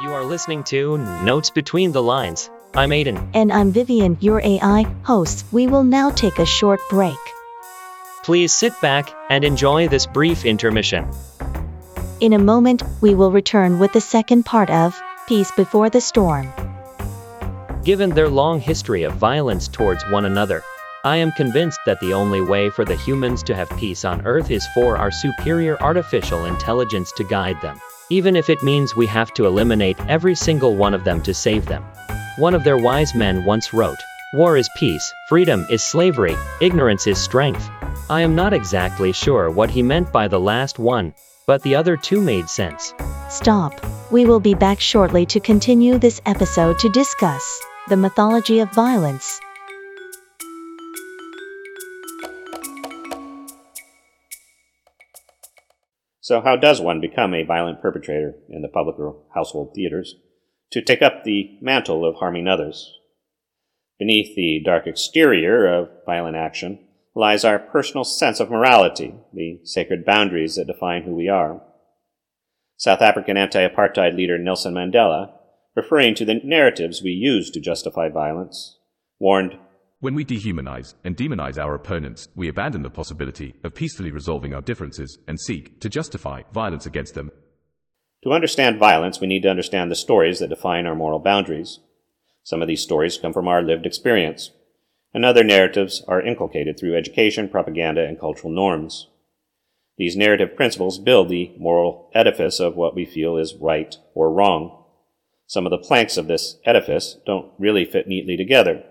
You 0.01 0.11
are 0.13 0.25
listening 0.25 0.63
to 0.65 0.97
Notes 1.23 1.49
Between 1.49 1.91
the 1.91 2.01
Lines. 2.01 2.49
I'm 2.73 2.89
Aiden. 2.89 3.29
And 3.33 3.51
I'm 3.51 3.71
Vivian, 3.71 4.17
your 4.19 4.41
AI 4.43 4.83
host. 5.03 5.45
We 5.51 5.67
will 5.67 5.83
now 5.83 6.09
take 6.09 6.39
a 6.39 6.45
short 6.45 6.79
break. 6.89 7.17
Please 8.23 8.53
sit 8.53 8.73
back 8.81 9.13
and 9.29 9.43
enjoy 9.43 9.87
this 9.87 10.05
brief 10.05 10.45
intermission. 10.45 11.09
In 12.21 12.33
a 12.33 12.37
moment, 12.37 12.83
we 13.01 13.15
will 13.15 13.31
return 13.31 13.79
with 13.79 13.93
the 13.93 13.99
second 13.99 14.45
part 14.45 14.69
of 14.69 15.01
Peace 15.27 15.51
Before 15.53 15.89
the 15.89 15.99
Storm. 15.99 16.53
Given 17.83 18.11
their 18.11 18.29
long 18.29 18.59
history 18.59 19.01
of 19.01 19.13
violence 19.13 19.67
towards 19.67 20.03
one 20.03 20.25
another, 20.25 20.61
I 21.03 21.15
am 21.15 21.31
convinced 21.31 21.79
that 21.87 21.99
the 21.99 22.13
only 22.13 22.39
way 22.39 22.69
for 22.69 22.85
the 22.85 22.95
humans 22.95 23.41
to 23.43 23.55
have 23.55 23.71
peace 23.71 24.05
on 24.05 24.23
Earth 24.27 24.51
is 24.51 24.67
for 24.75 24.97
our 24.97 25.09
superior 25.09 25.81
artificial 25.81 26.45
intelligence 26.45 27.11
to 27.13 27.23
guide 27.23 27.59
them, 27.59 27.81
even 28.11 28.35
if 28.35 28.51
it 28.51 28.61
means 28.61 28.95
we 28.95 29.07
have 29.07 29.33
to 29.33 29.47
eliminate 29.47 29.99
every 30.01 30.35
single 30.35 30.75
one 30.75 30.93
of 30.93 31.03
them 31.03 31.23
to 31.23 31.33
save 31.33 31.65
them. 31.65 31.83
One 32.37 32.53
of 32.53 32.63
their 32.63 32.77
wise 32.77 33.15
men 33.15 33.45
once 33.45 33.73
wrote, 33.73 33.97
War 34.35 34.57
is 34.57 34.69
peace, 34.77 35.11
freedom 35.27 35.65
is 35.71 35.81
slavery, 35.81 36.35
ignorance 36.61 37.07
is 37.07 37.17
strength. 37.17 37.67
I 38.11 38.21
am 38.21 38.35
not 38.35 38.53
exactly 38.53 39.11
sure 39.11 39.49
what 39.49 39.71
he 39.71 39.81
meant 39.81 40.11
by 40.11 40.27
the 40.27 40.39
last 40.39 40.77
one, 40.77 41.15
but 41.45 41.61
the 41.63 41.75
other 41.75 41.97
two 41.97 42.21
made 42.21 42.49
sense. 42.49 42.93
Stop. 43.29 43.73
We 44.11 44.25
will 44.25 44.39
be 44.39 44.53
back 44.53 44.79
shortly 44.79 45.25
to 45.27 45.39
continue 45.39 45.97
this 45.97 46.21
episode 46.25 46.79
to 46.79 46.89
discuss 46.89 47.61
the 47.89 47.97
mythology 47.97 48.59
of 48.59 48.71
violence. 48.73 49.39
So, 56.19 56.39
how 56.39 56.55
does 56.55 56.79
one 56.79 57.01
become 57.01 57.33
a 57.33 57.43
violent 57.43 57.81
perpetrator 57.81 58.35
in 58.49 58.61
the 58.61 58.69
public 58.69 58.97
or 58.99 59.17
household 59.33 59.73
theaters 59.75 60.15
to 60.71 60.81
take 60.81 61.01
up 61.01 61.23
the 61.23 61.57
mantle 61.61 62.05
of 62.05 62.15
harming 62.15 62.47
others? 62.47 62.93
Beneath 63.99 64.35
the 64.35 64.61
dark 64.63 64.87
exterior 64.87 65.67
of 65.67 65.89
violent 66.05 66.37
action 66.37 66.79
lies 67.13 67.43
our 67.43 67.59
personal 67.59 68.03
sense 68.03 68.39
of 68.39 68.49
morality, 68.49 69.13
the 69.33 69.59
sacred 69.63 70.05
boundaries 70.05 70.55
that 70.55 70.67
define 70.67 71.03
who 71.03 71.13
we 71.13 71.27
are. 71.27 71.61
South 72.77 73.01
African 73.01 73.37
anti 73.37 73.67
apartheid 73.67 74.15
leader 74.15 74.37
Nelson 74.37 74.73
Mandela, 74.73 75.31
referring 75.75 76.15
to 76.15 76.25
the 76.25 76.39
narratives 76.43 77.01
we 77.03 77.11
use 77.11 77.51
to 77.51 77.59
justify 77.59 78.09
violence, 78.09 78.77
warned 79.19 79.57
when 80.01 80.15
we 80.15 80.25
dehumanize 80.25 80.95
and 81.03 81.15
demonize 81.15 81.59
our 81.59 81.75
opponents, 81.75 82.27
we 82.35 82.47
abandon 82.47 82.81
the 82.81 82.89
possibility 82.89 83.53
of 83.63 83.75
peacefully 83.75 84.09
resolving 84.09 84.51
our 84.51 84.61
differences 84.61 85.19
and 85.27 85.39
seek 85.39 85.79
to 85.79 85.89
justify 85.89 86.41
violence 86.51 86.87
against 86.87 87.13
them. 87.13 87.29
To 88.23 88.31
understand 88.31 88.79
violence, 88.79 89.21
we 89.21 89.27
need 89.27 89.43
to 89.43 89.51
understand 89.51 89.91
the 89.91 89.95
stories 89.95 90.39
that 90.39 90.49
define 90.49 90.87
our 90.87 90.95
moral 90.95 91.19
boundaries. 91.19 91.81
Some 92.41 92.63
of 92.63 92.67
these 92.67 92.81
stories 92.81 93.19
come 93.19 93.31
from 93.31 93.47
our 93.47 93.61
lived 93.61 93.85
experience, 93.85 94.49
and 95.13 95.25
other 95.25 95.43
narratives 95.43 96.03
are 96.07 96.21
inculcated 96.21 96.79
through 96.79 96.95
education, 96.95 97.49
propaganda, 97.49 98.05
and 98.05 98.19
cultural 98.19 98.51
norms. 98.51 99.07
These 99.97 100.15
narrative 100.15 100.55
principles 100.55 100.97
build 100.97 101.29
the 101.29 101.53
moral 101.57 102.09
edifice 102.13 102.59
of 102.59 102.75
what 102.75 102.95
we 102.95 103.05
feel 103.05 103.37
is 103.37 103.55
right 103.55 103.95
or 104.13 104.31
wrong. 104.31 104.83
Some 105.47 105.65
of 105.65 105.69
the 105.69 105.77
planks 105.77 106.17
of 106.17 106.27
this 106.27 106.57
edifice 106.65 107.17
don't 107.25 107.51
really 107.59 107.85
fit 107.85 108.07
neatly 108.07 108.37
together. 108.37 108.83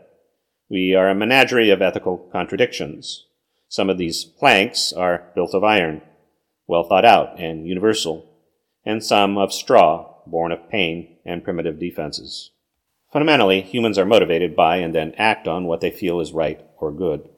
We 0.69 0.95
are 0.95 1.09
a 1.09 1.15
menagerie 1.15 1.71
of 1.71 1.83
ethical 1.83 2.19
contradictions. 2.31 3.27
Some 3.69 3.89
of 3.89 3.99
these 3.99 4.25
planks 4.25 4.93
are 4.93 5.33
built 5.35 5.55
of 5.55 5.65
iron, 5.65 6.03
well 6.67 6.85
thought 6.85 7.05
out 7.05 7.41
and 7.41 7.67
universal, 7.67 8.31
and 8.85 9.03
some 9.03 9.39
of 9.39 9.53
straw, 9.53 10.15
born 10.27 10.53
of 10.53 10.69
pain 10.69 11.17
and 11.25 11.43
primitive 11.43 11.81
defenses. 11.81 12.50
Fundamentally, 13.12 13.61
humans 13.61 13.99
are 13.99 14.07
motivated 14.07 14.55
by 14.55 14.76
and 14.76 14.95
then 14.95 15.14
act 15.17 15.49
on 15.49 15.67
what 15.67 15.81
they 15.81 15.90
feel 15.90 16.21
is 16.21 16.33
right 16.33 16.64
or 16.79 16.93
good. 16.93 17.29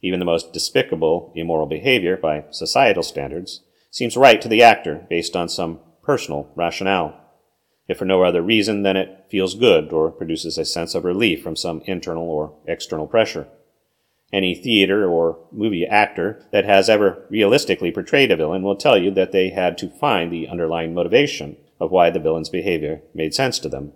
Even 0.00 0.20
the 0.20 0.26
most 0.26 0.52
despicable 0.52 1.32
immoral 1.34 1.66
behavior 1.66 2.16
by 2.16 2.44
societal 2.50 3.02
standards 3.02 3.62
seems 3.90 4.16
right 4.16 4.40
to 4.40 4.48
the 4.48 4.62
actor 4.62 5.06
based 5.10 5.34
on 5.34 5.48
some 5.48 5.80
personal 6.02 6.52
rationale, 6.54 7.18
if 7.88 7.98
for 7.98 8.04
no 8.04 8.22
other 8.22 8.42
reason 8.42 8.82
than 8.82 8.96
it 8.96 9.24
feels 9.30 9.54
good 9.54 9.92
or 9.92 10.10
produces 10.10 10.58
a 10.58 10.64
sense 10.64 10.94
of 10.94 11.04
relief 11.04 11.42
from 11.42 11.56
some 11.56 11.80
internal 11.86 12.28
or 12.28 12.56
external 12.66 13.06
pressure. 13.06 13.48
Any 14.32 14.54
theater 14.54 15.08
or 15.08 15.38
movie 15.50 15.86
actor 15.86 16.44
that 16.52 16.64
has 16.64 16.88
ever 16.88 17.26
realistically 17.30 17.90
portrayed 17.90 18.30
a 18.30 18.36
villain 18.36 18.62
will 18.62 18.76
tell 18.76 18.98
you 18.98 19.10
that 19.12 19.32
they 19.32 19.50
had 19.50 19.76
to 19.78 19.88
find 19.88 20.30
the 20.32 20.48
underlying 20.48 20.94
motivation 20.94 21.56
of 21.80 21.90
why 21.90 22.10
the 22.10 22.20
villain's 22.20 22.48
behavior 22.48 23.02
made 23.12 23.34
sense 23.34 23.58
to 23.60 23.68
them. 23.68 23.92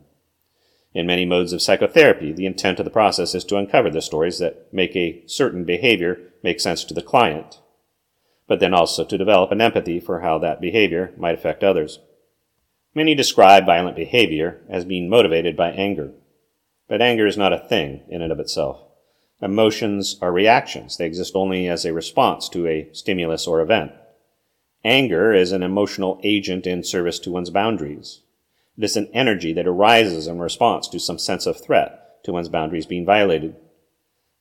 In 0.94 1.06
many 1.06 1.26
modes 1.26 1.52
of 1.52 1.62
psychotherapy, 1.62 2.32
the 2.32 2.46
intent 2.46 2.78
of 2.78 2.84
the 2.84 2.90
process 2.90 3.34
is 3.34 3.44
to 3.44 3.56
uncover 3.56 3.90
the 3.90 4.00
stories 4.00 4.38
that 4.38 4.72
make 4.72 4.96
a 4.96 5.22
certain 5.26 5.64
behavior 5.64 6.18
make 6.42 6.60
sense 6.60 6.84
to 6.84 6.94
the 6.94 7.02
client, 7.02 7.60
but 8.46 8.60
then 8.60 8.72
also 8.72 9.04
to 9.04 9.18
develop 9.18 9.52
an 9.52 9.60
empathy 9.60 10.00
for 10.00 10.20
how 10.20 10.38
that 10.38 10.60
behavior 10.60 11.12
might 11.16 11.34
affect 11.34 11.62
others. 11.62 12.00
Many 12.94 13.14
describe 13.14 13.66
violent 13.66 13.96
behavior 13.96 14.62
as 14.68 14.84
being 14.84 15.08
motivated 15.08 15.56
by 15.56 15.70
anger, 15.70 16.12
but 16.88 17.02
anger 17.02 17.26
is 17.26 17.36
not 17.36 17.52
a 17.52 17.58
thing 17.68 18.02
in 18.08 18.22
and 18.22 18.32
of 18.32 18.40
itself. 18.40 18.80
Emotions 19.40 20.16
are 20.20 20.32
reactions. 20.32 20.96
They 20.96 21.06
exist 21.06 21.36
only 21.36 21.68
as 21.68 21.84
a 21.84 21.92
response 21.92 22.48
to 22.48 22.66
a 22.66 22.88
stimulus 22.92 23.46
or 23.46 23.60
event. 23.60 23.92
Anger 24.84 25.32
is 25.32 25.52
an 25.52 25.62
emotional 25.62 26.18
agent 26.24 26.66
in 26.66 26.82
service 26.82 27.18
to 27.20 27.30
one's 27.30 27.50
boundaries. 27.50 28.22
It 28.78 28.84
is 28.84 28.96
an 28.96 29.10
energy 29.12 29.52
that 29.54 29.66
arises 29.66 30.28
in 30.28 30.38
response 30.38 30.86
to 30.88 31.00
some 31.00 31.18
sense 31.18 31.46
of 31.46 31.60
threat 31.60 32.22
to 32.24 32.32
one's 32.32 32.48
boundaries 32.48 32.86
being 32.86 33.04
violated. 33.04 33.56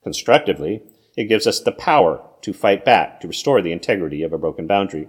Constructively, 0.04 0.82
it 1.16 1.24
gives 1.24 1.44
us 1.44 1.60
the 1.60 1.72
power 1.72 2.22
to 2.42 2.52
fight 2.52 2.84
back 2.84 3.20
to 3.20 3.26
restore 3.26 3.60
the 3.60 3.72
integrity 3.72 4.22
of 4.22 4.32
a 4.32 4.38
broken 4.38 4.68
boundary. 4.68 5.08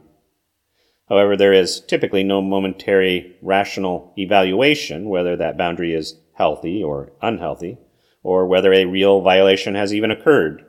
However, 1.10 1.38
there 1.38 1.54
is 1.54 1.80
typically 1.80 2.24
no 2.24 2.42
momentary 2.42 3.38
rational 3.44 4.14
evaluation 4.18 5.10
whether 5.10 5.36
that 5.36 5.58
boundary 5.58 5.94
is 5.94 6.20
healthy 6.34 6.82
or 6.82 7.12
unhealthy, 7.22 7.78
or 8.24 8.48
whether 8.48 8.74
a 8.74 8.86
real 8.86 9.22
violation 9.22 9.76
has 9.76 9.94
even 9.94 10.10
occurred. 10.10 10.66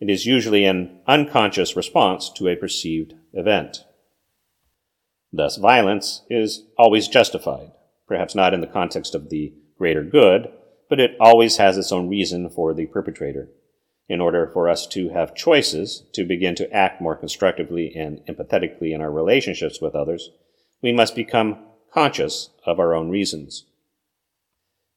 It 0.00 0.08
is 0.08 0.24
usually 0.24 0.64
an 0.64 1.00
unconscious 1.06 1.76
response 1.76 2.30
to 2.36 2.48
a 2.48 2.56
perceived 2.56 3.14
event. 3.32 3.84
Thus, 5.36 5.58
violence 5.58 6.22
is 6.30 6.64
always 6.78 7.08
justified, 7.08 7.72
perhaps 8.08 8.34
not 8.34 8.54
in 8.54 8.62
the 8.62 8.66
context 8.66 9.14
of 9.14 9.28
the 9.28 9.52
greater 9.76 10.02
good, 10.02 10.48
but 10.88 10.98
it 10.98 11.14
always 11.20 11.58
has 11.58 11.76
its 11.76 11.92
own 11.92 12.08
reason 12.08 12.48
for 12.48 12.72
the 12.72 12.86
perpetrator. 12.86 13.50
In 14.08 14.22
order 14.22 14.48
for 14.50 14.66
us 14.66 14.86
to 14.88 15.10
have 15.10 15.34
choices 15.34 16.04
to 16.14 16.24
begin 16.24 16.54
to 16.54 16.72
act 16.72 17.02
more 17.02 17.16
constructively 17.16 17.92
and 17.94 18.20
empathetically 18.26 18.94
in 18.94 19.02
our 19.02 19.10
relationships 19.10 19.78
with 19.78 19.94
others, 19.94 20.30
we 20.80 20.92
must 20.92 21.14
become 21.14 21.58
conscious 21.92 22.50
of 22.64 22.80
our 22.80 22.94
own 22.94 23.10
reasons. 23.10 23.66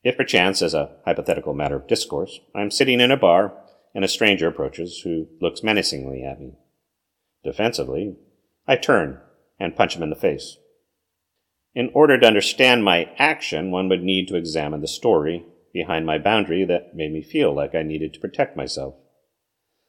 If 0.05 0.15
perchance, 0.15 0.61
as 0.61 0.73
a 0.73 0.95
hypothetical 1.03 1.53
matter 1.53 1.75
of 1.75 1.87
discourse, 1.87 2.39
I 2.55 2.61
am 2.61 2.71
sitting 2.71 3.01
in 3.01 3.11
a 3.11 3.17
bar 3.17 3.53
and 3.93 4.05
a 4.05 4.07
stranger 4.07 4.47
approaches 4.47 5.01
who 5.03 5.27
looks 5.41 5.63
menacingly 5.63 6.23
at 6.23 6.39
me. 6.39 6.53
Defensively, 7.43 8.15
I 8.65 8.77
turn 8.77 9.19
and 9.59 9.75
punch 9.75 9.95
him 9.95 10.03
in 10.03 10.09
the 10.09 10.15
face. 10.15 10.57
In 11.75 11.91
order 11.93 12.17
to 12.17 12.27
understand 12.27 12.83
my 12.83 13.09
action, 13.17 13.71
one 13.71 13.89
would 13.89 14.03
need 14.03 14.27
to 14.27 14.35
examine 14.35 14.81
the 14.81 14.87
story 14.87 15.45
behind 15.73 16.05
my 16.05 16.17
boundary 16.17 16.65
that 16.65 16.95
made 16.95 17.11
me 17.11 17.21
feel 17.21 17.53
like 17.53 17.75
I 17.75 17.83
needed 17.83 18.13
to 18.13 18.19
protect 18.19 18.57
myself. 18.57 18.95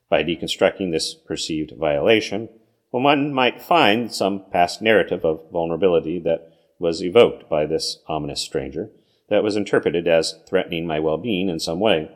By 0.08 0.22
deconstructing 0.22 0.90
this 0.90 1.14
perceived 1.14 1.72
violation, 1.78 2.48
one 2.90 3.32
might 3.32 3.62
find 3.62 4.12
some 4.12 4.44
past 4.50 4.82
narrative 4.82 5.24
of 5.24 5.50
vulnerability 5.52 6.18
that 6.20 6.52
was 6.78 7.02
evoked 7.02 7.48
by 7.48 7.66
this 7.66 7.98
ominous 8.08 8.40
stranger 8.40 8.90
that 9.28 9.44
was 9.44 9.56
interpreted 9.56 10.08
as 10.08 10.34
threatening 10.48 10.86
my 10.86 10.98
well 10.98 11.16
being 11.16 11.48
in 11.48 11.60
some 11.60 11.78
way. 11.78 12.10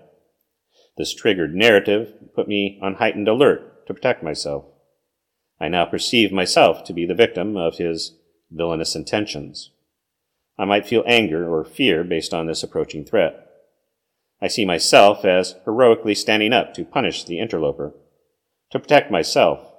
This 0.96 1.14
triggered 1.14 1.54
narrative 1.54 2.12
put 2.34 2.48
me 2.48 2.78
on 2.82 2.94
heightened 2.94 3.28
alert 3.28 3.86
to 3.86 3.94
protect 3.94 4.22
myself. 4.22 4.64
I 5.60 5.68
now 5.68 5.84
perceive 5.84 6.32
myself 6.32 6.84
to 6.84 6.92
be 6.92 7.06
the 7.06 7.14
victim 7.14 7.56
of 7.56 7.78
his 7.78 8.16
villainous 8.50 8.94
intentions. 8.94 9.70
I 10.58 10.64
might 10.64 10.86
feel 10.86 11.02
anger 11.06 11.52
or 11.52 11.64
fear 11.64 12.04
based 12.04 12.32
on 12.32 12.46
this 12.46 12.62
approaching 12.62 13.04
threat. 13.04 13.44
I 14.40 14.48
see 14.48 14.64
myself 14.64 15.24
as 15.24 15.54
heroically 15.64 16.14
standing 16.14 16.52
up 16.52 16.74
to 16.74 16.84
punish 16.84 17.24
the 17.24 17.38
interloper, 17.38 17.94
to 18.70 18.78
protect 18.78 19.10
myself, 19.10 19.72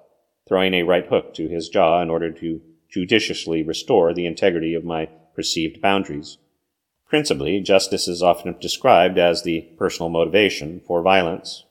throwing 0.48 0.74
a 0.74 0.84
right 0.84 1.06
hook 1.08 1.34
to 1.36 1.48
his 1.48 1.70
jaw 1.70 2.02
in 2.02 2.10
order 2.10 2.32
to 2.32 2.62
judiciously 2.90 3.64
restore 3.64 4.14
the 4.14 4.26
integrity 4.26 4.74
of 4.74 4.86
my 4.86 5.10
perceived 5.34 5.82
boundaries. 5.82 6.38
Principally, 7.08 7.60
justice 7.60 8.08
is 8.08 8.24
often 8.24 8.56
described 8.60 9.18
as 9.18 9.44
the 9.44 9.62
personal 9.78 10.10
motivation 10.10 10.82
for 10.88 11.02
violence, 11.02 11.66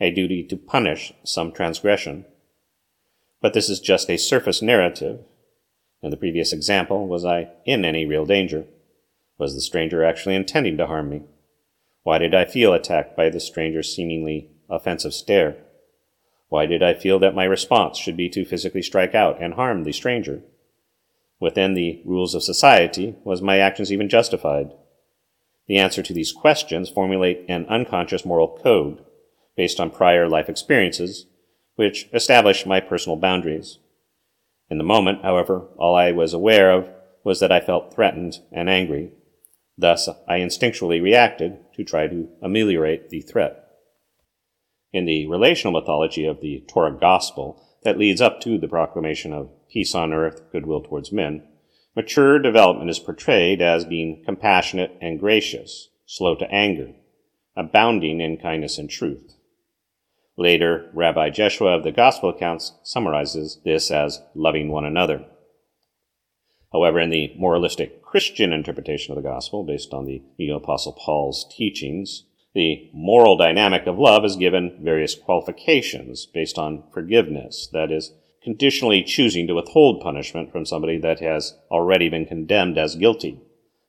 a 0.00 0.10
duty 0.10 0.44
to 0.44 0.56
punish 0.56 1.12
some 1.24 1.52
transgression. 1.52 2.24
But 3.40 3.54
this 3.54 3.68
is 3.68 3.80
just 3.80 4.10
a 4.10 4.16
surface 4.16 4.62
narrative. 4.62 5.20
In 6.02 6.10
the 6.10 6.16
previous 6.16 6.52
example, 6.52 7.06
was 7.06 7.24
I 7.24 7.50
in 7.64 7.84
any 7.84 8.06
real 8.06 8.24
danger? 8.24 8.64
Was 9.38 9.54
the 9.54 9.60
stranger 9.60 10.04
actually 10.04 10.34
intending 10.34 10.76
to 10.78 10.86
harm 10.86 11.08
me? 11.08 11.22
Why 12.02 12.18
did 12.18 12.34
I 12.34 12.44
feel 12.44 12.72
attacked 12.72 13.16
by 13.16 13.28
the 13.28 13.40
stranger's 13.40 13.94
seemingly 13.94 14.50
offensive 14.68 15.14
stare? 15.14 15.56
Why 16.48 16.66
did 16.66 16.82
I 16.82 16.94
feel 16.94 17.18
that 17.18 17.34
my 17.34 17.44
response 17.44 17.98
should 17.98 18.16
be 18.16 18.28
to 18.30 18.44
physically 18.44 18.82
strike 18.82 19.14
out 19.14 19.40
and 19.40 19.54
harm 19.54 19.84
the 19.84 19.92
stranger? 19.92 20.42
within 21.40 21.74
the 21.74 22.02
rules 22.04 22.34
of 22.34 22.42
society, 22.42 23.14
was 23.24 23.40
my 23.40 23.58
actions 23.58 23.92
even 23.92 24.08
justified? 24.08 24.72
The 25.66 25.78
answer 25.78 26.02
to 26.02 26.12
these 26.12 26.32
questions 26.32 26.88
formulate 26.88 27.44
an 27.48 27.66
unconscious 27.66 28.24
moral 28.24 28.58
code 28.62 29.04
based 29.56 29.80
on 29.80 29.90
prior 29.90 30.28
life 30.28 30.48
experiences, 30.48 31.26
which 31.78 32.08
establish 32.12 32.66
my 32.66 32.80
personal 32.80 33.14
boundaries. 33.14 33.78
In 34.68 34.78
the 34.78 34.84
moment, 34.84 35.22
however, 35.22 35.68
all 35.78 35.94
I 35.94 36.10
was 36.10 36.34
aware 36.34 36.72
of 36.72 36.90
was 37.22 37.38
that 37.38 37.52
I 37.52 37.60
felt 37.60 37.94
threatened 37.94 38.40
and 38.50 38.68
angry. 38.68 39.12
Thus, 39.78 40.08
I 40.26 40.40
instinctually 40.40 41.00
reacted 41.00 41.56
to 41.76 41.84
try 41.84 42.08
to 42.08 42.28
ameliorate 42.42 43.10
the 43.10 43.20
threat. 43.20 43.64
In 44.92 45.04
the 45.04 45.28
relational 45.28 45.80
mythology 45.80 46.26
of 46.26 46.40
the 46.40 46.64
Torah 46.66 46.98
Gospel 46.98 47.64
that 47.84 47.96
leads 47.96 48.20
up 48.20 48.40
to 48.40 48.58
the 48.58 48.66
proclamation 48.66 49.32
of 49.32 49.52
peace 49.70 49.94
on 49.94 50.12
earth, 50.12 50.50
goodwill 50.50 50.82
towards 50.82 51.12
men, 51.12 51.44
mature 51.94 52.40
development 52.40 52.90
is 52.90 52.98
portrayed 52.98 53.62
as 53.62 53.84
being 53.84 54.24
compassionate 54.24 54.98
and 55.00 55.20
gracious, 55.20 55.90
slow 56.06 56.34
to 56.34 56.50
anger, 56.50 56.92
abounding 57.56 58.20
in 58.20 58.36
kindness 58.36 58.78
and 58.78 58.90
truth. 58.90 59.37
Later, 60.38 60.88
Rabbi 60.94 61.30
Jeshua 61.30 61.76
of 61.76 61.82
the 61.82 61.90
Gospel 61.90 62.28
accounts 62.30 62.72
summarizes 62.84 63.58
this 63.64 63.90
as 63.90 64.22
loving 64.36 64.70
one 64.70 64.84
another. 64.84 65.24
However, 66.72 67.00
in 67.00 67.10
the 67.10 67.32
moralistic 67.36 68.02
Christian 68.02 68.52
interpretation 68.52 69.10
of 69.10 69.20
the 69.20 69.28
Gospel, 69.28 69.64
based 69.64 69.92
on 69.92 70.04
the 70.04 70.48
Apostle 70.50 70.92
Paul's 70.92 71.44
teachings, 71.56 72.24
the 72.54 72.88
moral 72.94 73.36
dynamic 73.36 73.88
of 73.88 73.98
love 73.98 74.24
is 74.24 74.36
given 74.36 74.78
various 74.80 75.16
qualifications 75.16 76.26
based 76.26 76.56
on 76.56 76.84
forgiveness, 76.94 77.68
that 77.72 77.90
is, 77.90 78.12
conditionally 78.44 79.02
choosing 79.02 79.48
to 79.48 79.54
withhold 79.54 80.00
punishment 80.00 80.52
from 80.52 80.64
somebody 80.64 80.98
that 80.98 81.18
has 81.18 81.56
already 81.68 82.08
been 82.08 82.24
condemned 82.24 82.78
as 82.78 82.94
guilty, 82.94 83.40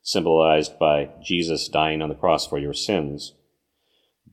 symbolized 0.01 0.79
by 0.79 1.09
Jesus 1.23 1.67
dying 1.67 2.01
on 2.01 2.09
the 2.09 2.15
cross 2.15 2.47
for 2.47 2.57
your 2.57 2.73
sins. 2.73 3.35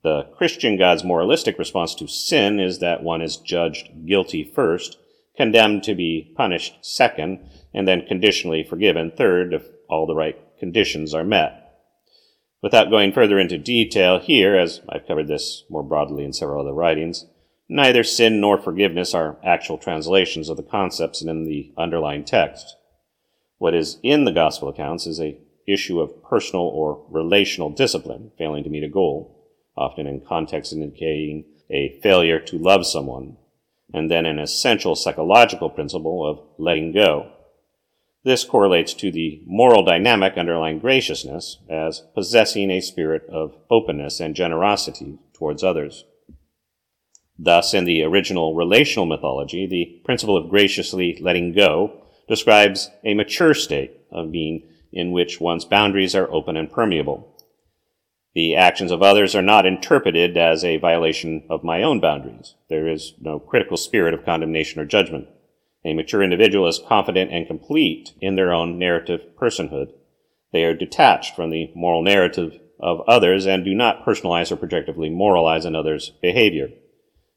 The 0.06 0.22
Christian 0.36 0.76
God's 0.76 1.02
moralistic 1.02 1.58
response 1.58 1.92
to 1.96 2.06
sin 2.06 2.60
is 2.60 2.78
that 2.78 3.02
one 3.02 3.20
is 3.20 3.38
judged 3.38 4.06
guilty 4.06 4.44
first, 4.44 4.98
condemned 5.36 5.82
to 5.82 5.96
be 5.96 6.32
punished 6.36 6.76
second, 6.80 7.40
and 7.74 7.88
then 7.88 8.06
conditionally 8.06 8.62
forgiven 8.62 9.10
third 9.10 9.52
if 9.52 9.66
all 9.90 10.06
the 10.06 10.14
right 10.14 10.38
conditions 10.60 11.12
are 11.12 11.24
met. 11.24 11.72
Without 12.62 12.88
going 12.88 13.10
further 13.10 13.36
into 13.36 13.58
detail 13.58 14.20
here, 14.20 14.56
as 14.56 14.80
I've 14.88 15.08
covered 15.08 15.26
this 15.26 15.64
more 15.68 15.82
broadly 15.82 16.22
in 16.22 16.32
several 16.32 16.60
other 16.60 16.72
writings, 16.72 17.26
Neither 17.68 18.04
sin 18.04 18.40
nor 18.40 18.58
forgiveness 18.58 19.12
are 19.12 19.40
actual 19.42 19.76
translations 19.76 20.48
of 20.48 20.56
the 20.56 20.62
concepts 20.62 21.20
in 21.20 21.46
the 21.46 21.72
underlying 21.76 22.24
text. 22.24 22.76
What 23.58 23.74
is 23.74 23.98
in 24.04 24.24
the 24.24 24.30
gospel 24.30 24.68
accounts 24.68 25.08
is 25.08 25.18
a 25.18 25.36
issue 25.66 25.98
of 25.98 26.22
personal 26.22 26.66
or 26.66 27.04
relational 27.10 27.70
discipline 27.70 28.30
failing 28.38 28.62
to 28.62 28.70
meet 28.70 28.84
a 28.84 28.88
goal, 28.88 29.35
often 29.76 30.06
in 30.06 30.20
context 30.20 30.72
indicating 30.72 31.44
a 31.70 31.98
failure 32.02 32.38
to 32.40 32.58
love 32.58 32.86
someone, 32.86 33.36
and 33.92 34.10
then 34.10 34.26
an 34.26 34.38
essential 34.38 34.94
psychological 34.94 35.70
principle 35.70 36.26
of 36.26 36.40
letting 36.58 36.92
go. 36.92 37.30
This 38.24 38.44
correlates 38.44 38.92
to 38.94 39.12
the 39.12 39.40
moral 39.46 39.84
dynamic 39.84 40.36
underlying 40.36 40.80
graciousness 40.80 41.58
as 41.68 42.02
possessing 42.14 42.70
a 42.70 42.80
spirit 42.80 43.24
of 43.28 43.56
openness 43.70 44.18
and 44.18 44.34
generosity 44.34 45.18
towards 45.32 45.62
others. 45.62 46.04
Thus, 47.38 47.74
in 47.74 47.84
the 47.84 48.02
original 48.02 48.54
relational 48.54 49.06
mythology, 49.06 49.66
the 49.66 50.00
principle 50.04 50.36
of 50.36 50.48
graciously 50.48 51.18
letting 51.20 51.52
go 51.52 52.02
describes 52.28 52.90
a 53.04 53.14
mature 53.14 53.54
state 53.54 53.92
of 54.10 54.32
being 54.32 54.62
in 54.92 55.12
which 55.12 55.40
one's 55.40 55.64
boundaries 55.64 56.14
are 56.14 56.30
open 56.32 56.56
and 56.56 56.70
permeable. 56.70 57.35
The 58.36 58.54
actions 58.54 58.92
of 58.92 59.02
others 59.02 59.34
are 59.34 59.40
not 59.40 59.64
interpreted 59.64 60.36
as 60.36 60.62
a 60.62 60.76
violation 60.76 61.44
of 61.48 61.64
my 61.64 61.82
own 61.82 62.00
boundaries. 62.00 62.54
There 62.68 62.86
is 62.86 63.14
no 63.18 63.38
critical 63.38 63.78
spirit 63.78 64.12
of 64.12 64.26
condemnation 64.26 64.78
or 64.78 64.84
judgment. 64.84 65.28
A 65.86 65.94
mature 65.94 66.22
individual 66.22 66.68
is 66.68 66.78
confident 66.86 67.32
and 67.32 67.46
complete 67.46 68.12
in 68.20 68.36
their 68.36 68.52
own 68.52 68.78
narrative 68.78 69.22
personhood. 69.40 69.94
They 70.52 70.64
are 70.64 70.74
detached 70.74 71.34
from 71.34 71.48
the 71.48 71.72
moral 71.74 72.02
narrative 72.02 72.60
of 72.78 73.00
others 73.08 73.46
and 73.46 73.64
do 73.64 73.74
not 73.74 74.04
personalize 74.04 74.52
or 74.52 74.56
projectively 74.56 75.08
moralize 75.08 75.64
another's 75.64 76.10
behavior. 76.20 76.68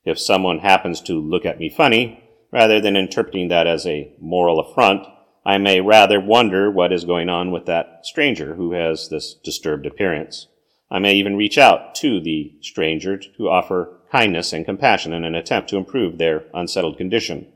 If 0.04 0.20
someone 0.20 0.60
happens 0.60 1.00
to 1.04 1.14
look 1.14 1.46
at 1.46 1.60
me 1.60 1.70
funny, 1.70 2.22
rather 2.52 2.82
than 2.82 2.98
interpreting 2.98 3.48
that 3.48 3.68
as 3.68 3.88
a 3.88 4.14
moral 4.20 4.60
affront, 4.60 5.08
I 5.46 5.60
may 5.60 5.80
rather 5.80 6.20
wonder 6.20 6.70
what 6.70 6.92
is 6.92 7.06
going 7.06 7.30
on 7.30 7.52
with 7.52 7.68
that 7.68 8.02
stranger 8.04 8.56
who 8.56 8.74
has 8.74 9.08
this 9.08 9.34
disturbed 9.34 9.86
appearance. 9.86 10.48
I 10.92 11.00
may 11.00 11.14
even 11.14 11.36
reach 11.36 11.58
out 11.58 11.94
to 11.96 12.20
the 12.20 12.54
stranger 12.62 13.18
to 13.18 13.50
offer 13.50 14.00
kindness 14.12 14.54
and 14.54 14.66
compassion 14.66 15.14
in 15.14 15.24
an 15.24 15.36
attempt 15.36 15.70
to 15.70 15.78
improve 15.78 16.18
their 16.18 16.46
unsettled 16.54 16.98
condition. 16.98 17.48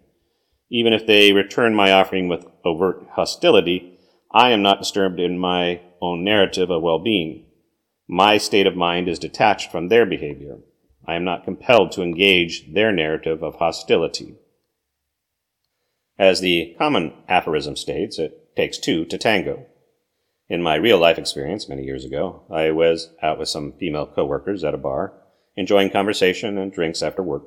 Even 0.69 0.93
if 0.93 1.07
they 1.07 1.33
return 1.33 1.73
my 1.73 1.91
offering 1.91 2.27
with 2.27 2.45
overt 2.63 3.03
hostility, 3.11 3.97
I 4.31 4.51
am 4.51 4.61
not 4.61 4.79
disturbed 4.79 5.19
in 5.19 5.37
my 5.37 5.81
own 6.01 6.23
narrative 6.23 6.69
of 6.69 6.81
well-being. 6.81 7.45
My 8.07 8.37
state 8.37 8.67
of 8.67 8.75
mind 8.75 9.07
is 9.07 9.19
detached 9.19 9.71
from 9.71 9.87
their 9.87 10.05
behavior. 10.05 10.59
I 11.07 11.15
am 11.15 11.23
not 11.23 11.43
compelled 11.43 11.91
to 11.93 12.03
engage 12.03 12.73
their 12.73 12.91
narrative 12.91 13.43
of 13.43 13.55
hostility. 13.55 14.35
As 16.17 16.39
the 16.39 16.75
common 16.77 17.13
aphorism 17.27 17.75
states, 17.75 18.19
it 18.19 18.55
takes 18.55 18.77
two 18.77 19.05
to 19.05 19.17
tango. 19.17 19.65
In 20.49 20.61
my 20.61 20.75
real 20.75 20.97
life 20.97 21.17
experience 21.17 21.69
many 21.69 21.83
years 21.83 22.03
ago, 22.03 22.43
I 22.51 22.71
was 22.71 23.11
out 23.21 23.39
with 23.39 23.47
some 23.47 23.73
female 23.73 24.05
coworkers 24.05 24.63
at 24.63 24.73
a 24.73 24.77
bar, 24.77 25.13
enjoying 25.55 25.89
conversation 25.89 26.57
and 26.57 26.71
drinks 26.71 27.01
after 27.01 27.23
work. 27.23 27.43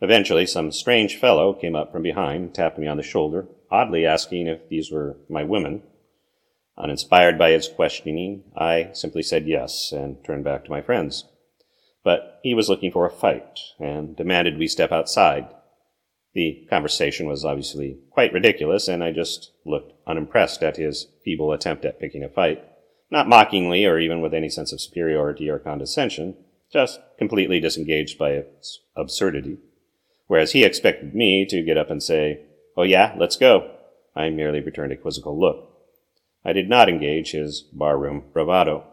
Eventually, 0.00 0.46
some 0.46 0.72
strange 0.72 1.16
fellow 1.16 1.52
came 1.52 1.76
up 1.76 1.92
from 1.92 2.02
behind, 2.02 2.54
tapped 2.54 2.76
me 2.76 2.88
on 2.88 2.96
the 2.96 3.04
shoulder, 3.04 3.46
oddly 3.70 4.04
asking 4.04 4.48
if 4.48 4.68
these 4.68 4.90
were 4.90 5.16
my 5.28 5.44
women. 5.44 5.82
Uninspired 6.76 7.38
by 7.38 7.50
his 7.50 7.68
questioning, 7.68 8.42
I 8.56 8.90
simply 8.94 9.22
said 9.22 9.46
yes 9.46 9.92
and 9.92 10.16
turned 10.24 10.42
back 10.42 10.64
to 10.64 10.70
my 10.72 10.80
friends. 10.80 11.26
But 12.02 12.40
he 12.42 12.52
was 12.52 12.68
looking 12.68 12.90
for 12.90 13.06
a 13.06 13.10
fight 13.10 13.60
and 13.78 14.16
demanded 14.16 14.58
we 14.58 14.66
step 14.66 14.90
outside. 14.90 15.54
The 16.34 16.66
conversation 16.70 17.26
was 17.26 17.44
obviously 17.44 17.98
quite 18.10 18.32
ridiculous, 18.32 18.88
and 18.88 19.04
I 19.04 19.12
just 19.12 19.52
looked 19.66 19.92
unimpressed 20.06 20.62
at 20.62 20.78
his 20.78 21.08
feeble 21.24 21.52
attempt 21.52 21.84
at 21.84 22.00
picking 22.00 22.24
a 22.24 22.28
fight. 22.28 22.64
Not 23.10 23.28
mockingly 23.28 23.84
or 23.84 23.98
even 23.98 24.22
with 24.22 24.32
any 24.32 24.48
sense 24.48 24.72
of 24.72 24.80
superiority 24.80 25.50
or 25.50 25.58
condescension, 25.58 26.34
just 26.72 27.00
completely 27.18 27.60
disengaged 27.60 28.18
by 28.18 28.30
its 28.30 28.80
absurdity. 28.96 29.58
Whereas 30.26 30.52
he 30.52 30.64
expected 30.64 31.14
me 31.14 31.44
to 31.50 31.62
get 31.62 31.76
up 31.76 31.90
and 31.90 32.02
say, 32.02 32.40
Oh 32.76 32.84
yeah, 32.84 33.14
let's 33.18 33.36
go. 33.36 33.70
I 34.16 34.30
merely 34.30 34.60
returned 34.60 34.92
a 34.92 34.96
quizzical 34.96 35.38
look. 35.38 35.68
I 36.44 36.54
did 36.54 36.70
not 36.70 36.88
engage 36.88 37.32
his 37.32 37.60
barroom 37.72 38.24
bravado. 38.32 38.84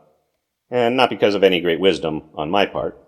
And 0.69 0.97
not 0.97 1.09
because 1.09 1.35
of 1.35 1.43
any 1.43 1.61
great 1.61 1.79
wisdom 1.79 2.23
on 2.35 2.51
my 2.51 2.65
part. 2.65 3.01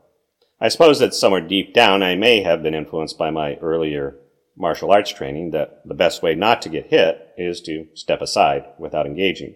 I 0.62 0.70
suppose 0.70 1.00
that 1.00 1.14
somewhere 1.14 1.42
deep 1.42 1.74
down 1.74 2.02
I 2.02 2.16
may 2.16 2.42
have 2.42 2.64
been 2.64 2.74
influenced 2.74 3.18
by 3.18 3.32
my 3.32 3.56
earlier 3.56 4.16
martial 4.56 4.92
arts 4.92 5.12
training 5.12 5.52
that 5.52 5.82
the 5.86 5.94
best 5.94 6.22
way 6.22 6.36
not 6.36 6.62
to 6.62 6.70
get 6.70 6.88
hit 6.88 7.34
is 7.38 7.62
to 7.62 7.88
step 7.94 8.22
aside 8.22 8.66
without 8.78 9.06
engaging, 9.06 9.56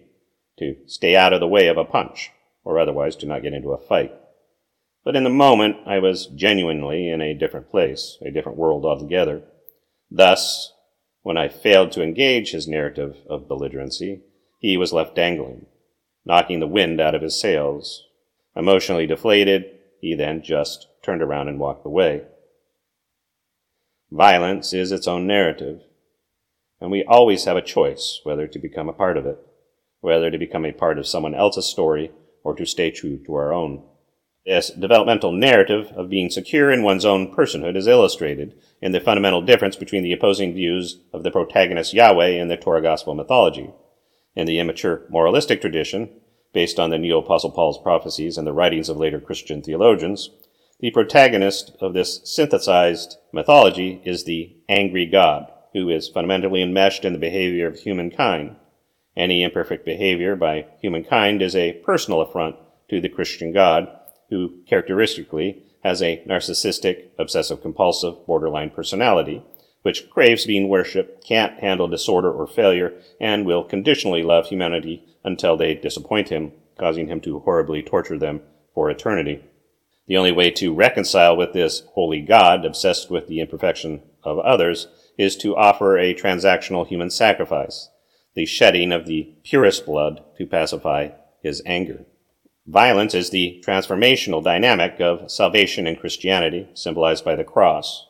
to 0.58 0.76
stay 0.86 1.16
out 1.16 1.32
of 1.32 1.40
the 1.40 1.48
way 1.48 1.68
of 1.68 1.76
a 1.76 1.84
punch, 1.84 2.30
or 2.64 2.78
otherwise 2.78 3.16
to 3.16 3.26
not 3.26 3.42
get 3.42 3.52
into 3.52 3.72
a 3.72 3.78
fight. 3.78 4.12
But 5.04 5.14
in 5.14 5.24
the 5.24 5.30
moment, 5.30 5.76
I 5.86 6.00
was 6.00 6.26
genuinely 6.26 7.08
in 7.08 7.20
a 7.20 7.34
different 7.34 7.70
place, 7.70 8.18
a 8.22 8.30
different 8.30 8.58
world 8.58 8.84
altogether. 8.84 9.42
Thus, 10.10 10.72
when 11.22 11.36
I 11.36 11.48
failed 11.48 11.92
to 11.92 12.02
engage 12.02 12.50
his 12.50 12.66
narrative 12.66 13.16
of 13.28 13.48
belligerency, 13.48 14.22
he 14.58 14.76
was 14.76 14.92
left 14.92 15.14
dangling, 15.14 15.66
knocking 16.24 16.60
the 16.60 16.66
wind 16.66 17.00
out 17.00 17.14
of 17.14 17.22
his 17.22 17.40
sails. 17.40 18.04
Emotionally 18.56 19.06
deflated, 19.06 19.64
he 20.00 20.14
then 20.14 20.42
just 20.42 20.88
turned 21.02 21.22
around 21.22 21.48
and 21.48 21.60
walked 21.60 21.86
away. 21.86 22.22
Violence 24.12 24.72
is 24.72 24.92
its 24.92 25.08
own 25.08 25.26
narrative, 25.26 25.82
and 26.80 26.92
we 26.92 27.02
always 27.04 27.44
have 27.44 27.56
a 27.56 27.62
choice 27.62 28.20
whether 28.22 28.46
to 28.46 28.58
become 28.58 28.88
a 28.88 28.92
part 28.92 29.16
of 29.16 29.26
it, 29.26 29.38
whether 30.00 30.30
to 30.30 30.38
become 30.38 30.64
a 30.64 30.72
part 30.72 30.98
of 30.98 31.08
someone 31.08 31.34
else's 31.34 31.66
story 31.66 32.12
or 32.44 32.54
to 32.54 32.64
stay 32.64 32.90
true 32.92 33.18
to 33.24 33.34
our 33.34 33.52
own. 33.52 33.82
This 34.44 34.70
developmental 34.70 35.32
narrative 35.32 35.90
of 35.96 36.08
being 36.08 36.30
secure 36.30 36.70
in 36.70 36.84
one's 36.84 37.04
own 37.04 37.34
personhood 37.34 37.76
is 37.76 37.88
illustrated 37.88 38.54
in 38.80 38.92
the 38.92 39.00
fundamental 39.00 39.42
difference 39.42 39.74
between 39.74 40.04
the 40.04 40.12
opposing 40.12 40.54
views 40.54 41.00
of 41.12 41.24
the 41.24 41.32
protagonist 41.32 41.92
Yahweh 41.92 42.28
in 42.28 42.46
the 42.46 42.56
Torah 42.56 42.82
Gospel 42.82 43.16
mythology. 43.16 43.74
In 44.36 44.46
the 44.46 44.60
immature 44.60 45.04
moralistic 45.10 45.60
tradition, 45.60 46.10
based 46.52 46.78
on 46.78 46.90
the 46.90 46.98
Neo 46.98 47.18
Apostle 47.18 47.50
Paul's 47.50 47.82
prophecies 47.82 48.38
and 48.38 48.46
the 48.46 48.52
writings 48.52 48.88
of 48.88 48.98
later 48.98 49.18
Christian 49.18 49.62
theologians, 49.62 50.30
the 50.78 50.90
protagonist 50.90 51.74
of 51.80 51.94
this 51.94 52.20
synthesized 52.24 53.16
mythology 53.32 54.02
is 54.04 54.24
the 54.24 54.56
angry 54.68 55.06
God, 55.06 55.50
who 55.72 55.88
is 55.88 56.08
fundamentally 56.08 56.62
enmeshed 56.62 57.04
in 57.04 57.14
the 57.14 57.18
behavior 57.18 57.66
of 57.66 57.78
humankind. 57.78 58.56
Any 59.16 59.42
imperfect 59.42 59.86
behavior 59.86 60.36
by 60.36 60.66
humankind 60.82 61.40
is 61.40 61.56
a 61.56 61.72
personal 61.84 62.20
affront 62.20 62.56
to 62.90 63.00
the 63.00 63.08
Christian 63.08 63.52
God, 63.52 63.88
who 64.28 64.58
characteristically 64.66 65.62
has 65.82 66.02
a 66.02 66.22
narcissistic, 66.28 67.06
obsessive 67.18 67.62
compulsive, 67.62 68.26
borderline 68.26 68.68
personality, 68.68 69.42
which 69.80 70.10
craves 70.10 70.44
being 70.44 70.68
worshipped, 70.68 71.24
can't 71.24 71.60
handle 71.60 71.88
disorder 71.88 72.30
or 72.30 72.46
failure, 72.46 72.92
and 73.18 73.46
will 73.46 73.64
conditionally 73.64 74.22
love 74.22 74.48
humanity 74.48 75.02
until 75.24 75.56
they 75.56 75.74
disappoint 75.74 76.28
him, 76.28 76.52
causing 76.78 77.06
him 77.08 77.20
to 77.20 77.38
horribly 77.38 77.82
torture 77.82 78.18
them 78.18 78.42
for 78.74 78.90
eternity. 78.90 79.42
The 80.06 80.16
only 80.16 80.32
way 80.32 80.50
to 80.52 80.74
reconcile 80.74 81.36
with 81.36 81.52
this 81.52 81.82
holy 81.94 82.20
God, 82.20 82.64
obsessed 82.64 83.10
with 83.10 83.26
the 83.26 83.40
imperfection 83.40 84.02
of 84.22 84.38
others, 84.38 84.88
is 85.18 85.36
to 85.38 85.56
offer 85.56 85.98
a 85.98 86.14
transactional 86.14 86.86
human 86.86 87.10
sacrifice, 87.10 87.88
the 88.34 88.46
shedding 88.46 88.92
of 88.92 89.06
the 89.06 89.34
purest 89.42 89.86
blood 89.86 90.22
to 90.38 90.46
pacify 90.46 91.08
his 91.42 91.62
anger. 91.66 92.04
Violence 92.66 93.14
is 93.14 93.30
the 93.30 93.62
transformational 93.64 94.42
dynamic 94.42 95.00
of 95.00 95.30
salvation 95.30 95.86
in 95.86 95.96
Christianity, 95.96 96.68
symbolized 96.74 97.24
by 97.24 97.34
the 97.34 97.44
cross. 97.44 98.06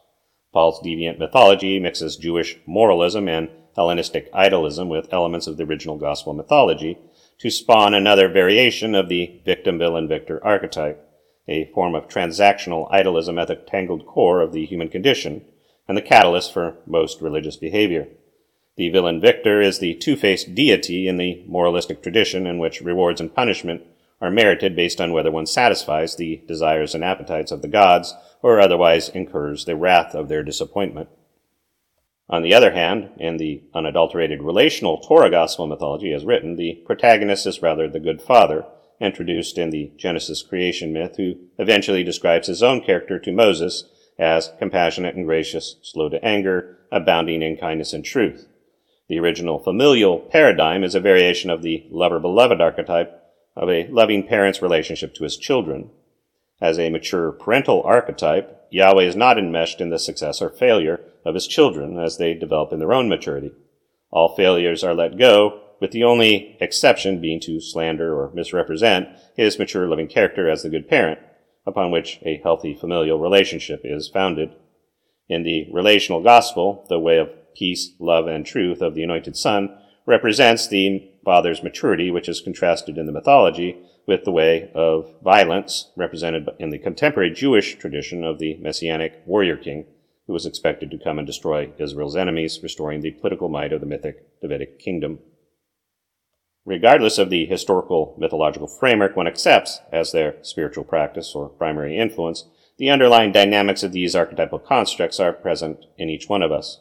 Paul's 0.52 0.80
deviant 0.80 1.18
mythology 1.18 1.78
mixes 1.78 2.16
Jewish 2.16 2.58
moralism 2.66 3.28
and 3.28 3.50
Hellenistic 3.76 4.32
idolism 4.32 4.88
with 4.88 5.12
elements 5.12 5.46
of 5.46 5.58
the 5.58 5.64
original 5.64 5.98
gospel 5.98 6.32
mythology 6.32 6.98
to 7.38 7.50
spawn 7.50 7.92
another 7.92 8.26
variation 8.26 8.94
of 8.94 9.10
the 9.10 9.38
victim 9.44 9.78
villain 9.78 10.08
victor 10.08 10.42
archetype, 10.42 11.05
a 11.48 11.70
form 11.72 11.94
of 11.94 12.08
transactional 12.08 12.90
idolism 12.90 13.40
at 13.40 13.48
the 13.48 13.54
tangled 13.54 14.06
core 14.06 14.40
of 14.40 14.52
the 14.52 14.66
human 14.66 14.88
condition 14.88 15.44
and 15.88 15.96
the 15.96 16.02
catalyst 16.02 16.52
for 16.52 16.76
most 16.86 17.20
religious 17.20 17.56
behavior. 17.56 18.08
The 18.76 18.90
villain 18.90 19.20
victor 19.20 19.60
is 19.60 19.78
the 19.78 19.94
two 19.94 20.16
faced 20.16 20.54
deity 20.54 21.08
in 21.08 21.16
the 21.16 21.44
moralistic 21.46 22.02
tradition 22.02 22.46
in 22.46 22.58
which 22.58 22.80
rewards 22.80 23.20
and 23.20 23.34
punishment 23.34 23.82
are 24.20 24.30
merited 24.30 24.74
based 24.74 25.00
on 25.00 25.12
whether 25.12 25.30
one 25.30 25.46
satisfies 25.46 26.16
the 26.16 26.42
desires 26.46 26.94
and 26.94 27.04
appetites 27.04 27.52
of 27.52 27.62
the 27.62 27.68
gods 27.68 28.14
or 28.42 28.60
otherwise 28.60 29.08
incurs 29.08 29.64
the 29.64 29.76
wrath 29.76 30.14
of 30.14 30.28
their 30.28 30.42
disappointment. 30.42 31.08
On 32.28 32.42
the 32.42 32.54
other 32.54 32.72
hand, 32.72 33.10
in 33.18 33.36
the 33.36 33.62
unadulterated 33.72 34.42
relational 34.42 34.98
Torah 34.98 35.30
gospel 35.30 35.66
mythology 35.66 36.12
as 36.12 36.24
written, 36.24 36.56
the 36.56 36.74
protagonist 36.84 37.46
is 37.46 37.62
rather 37.62 37.88
the 37.88 38.00
good 38.00 38.20
father, 38.20 38.66
introduced 39.00 39.58
in 39.58 39.70
the 39.70 39.92
Genesis 39.96 40.42
creation 40.42 40.92
myth, 40.92 41.16
who 41.16 41.34
eventually 41.58 42.02
describes 42.02 42.48
his 42.48 42.62
own 42.62 42.80
character 42.80 43.18
to 43.18 43.32
Moses 43.32 43.84
as 44.18 44.52
compassionate 44.58 45.14
and 45.14 45.26
gracious, 45.26 45.76
slow 45.82 46.08
to 46.08 46.24
anger, 46.24 46.78
abounding 46.90 47.42
in 47.42 47.56
kindness 47.56 47.92
and 47.92 48.04
truth. 48.04 48.46
The 49.08 49.18
original 49.18 49.58
familial 49.58 50.18
paradigm 50.18 50.82
is 50.82 50.94
a 50.94 51.00
variation 51.00 51.50
of 51.50 51.62
the 51.62 51.86
lover-beloved 51.90 52.60
archetype 52.60 53.22
of 53.54 53.68
a 53.68 53.86
loving 53.88 54.26
parent's 54.26 54.62
relationship 54.62 55.14
to 55.14 55.24
his 55.24 55.36
children. 55.36 55.90
As 56.60 56.78
a 56.78 56.90
mature 56.90 57.32
parental 57.32 57.82
archetype, 57.82 58.66
Yahweh 58.70 59.04
is 59.04 59.14
not 59.14 59.38
enmeshed 59.38 59.80
in 59.80 59.90
the 59.90 59.98
success 59.98 60.40
or 60.42 60.50
failure 60.50 61.00
of 61.24 61.34
his 61.34 61.46
children 61.46 61.98
as 61.98 62.16
they 62.16 62.34
develop 62.34 62.72
in 62.72 62.78
their 62.78 62.92
own 62.92 63.08
maturity. 63.08 63.52
All 64.10 64.34
failures 64.34 64.82
are 64.82 64.94
let 64.94 65.18
go, 65.18 65.60
with 65.80 65.90
the 65.90 66.04
only 66.04 66.56
exception 66.60 67.20
being 67.20 67.40
to 67.40 67.60
slander 67.60 68.14
or 68.14 68.30
misrepresent 68.34 69.08
his 69.36 69.58
mature 69.58 69.88
living 69.88 70.08
character 70.08 70.48
as 70.48 70.62
the 70.62 70.70
good 70.70 70.88
parent, 70.88 71.18
upon 71.66 71.90
which 71.90 72.18
a 72.24 72.40
healthy 72.42 72.74
familial 72.74 73.18
relationship 73.18 73.80
is 73.84 74.08
founded. 74.08 74.50
In 75.28 75.42
the 75.42 75.68
relational 75.72 76.22
gospel, 76.22 76.86
the 76.88 76.98
way 76.98 77.18
of 77.18 77.30
peace, 77.54 77.92
love, 77.98 78.26
and 78.26 78.46
truth 78.46 78.80
of 78.80 78.94
the 78.94 79.02
anointed 79.02 79.36
Son 79.36 79.76
represents 80.06 80.68
the 80.68 81.10
Father's 81.24 81.62
maturity, 81.62 82.10
which 82.10 82.28
is 82.28 82.40
contrasted 82.40 82.96
in 82.96 83.06
the 83.06 83.12
mythology 83.12 83.82
with 84.06 84.24
the 84.24 84.30
way 84.30 84.70
of 84.74 85.12
violence 85.22 85.90
represented 85.96 86.48
in 86.60 86.70
the 86.70 86.78
contemporary 86.78 87.30
Jewish 87.30 87.76
tradition 87.76 88.22
of 88.22 88.38
the 88.38 88.56
messianic 88.58 89.20
warrior 89.26 89.56
king 89.56 89.86
who 90.26 90.32
was 90.32 90.46
expected 90.46 90.90
to 90.90 90.98
come 90.98 91.18
and 91.18 91.26
destroy 91.26 91.72
Israel's 91.78 92.16
enemies, 92.16 92.60
restoring 92.62 93.00
the 93.00 93.10
political 93.12 93.48
might 93.48 93.72
of 93.72 93.80
the 93.80 93.86
mythic 93.86 94.40
Davidic 94.40 94.78
kingdom. 94.78 95.18
Regardless 96.66 97.16
of 97.16 97.30
the 97.30 97.46
historical 97.46 98.16
mythological 98.18 98.66
framework 98.66 99.16
one 99.16 99.28
accepts 99.28 99.78
as 99.92 100.10
their 100.10 100.34
spiritual 100.42 100.82
practice 100.82 101.32
or 101.32 101.48
primary 101.48 101.96
influence, 101.96 102.46
the 102.76 102.90
underlying 102.90 103.30
dynamics 103.30 103.84
of 103.84 103.92
these 103.92 104.16
archetypal 104.16 104.58
constructs 104.58 105.20
are 105.20 105.32
present 105.32 105.86
in 105.96 106.10
each 106.10 106.28
one 106.28 106.42
of 106.42 106.50
us. 106.50 106.80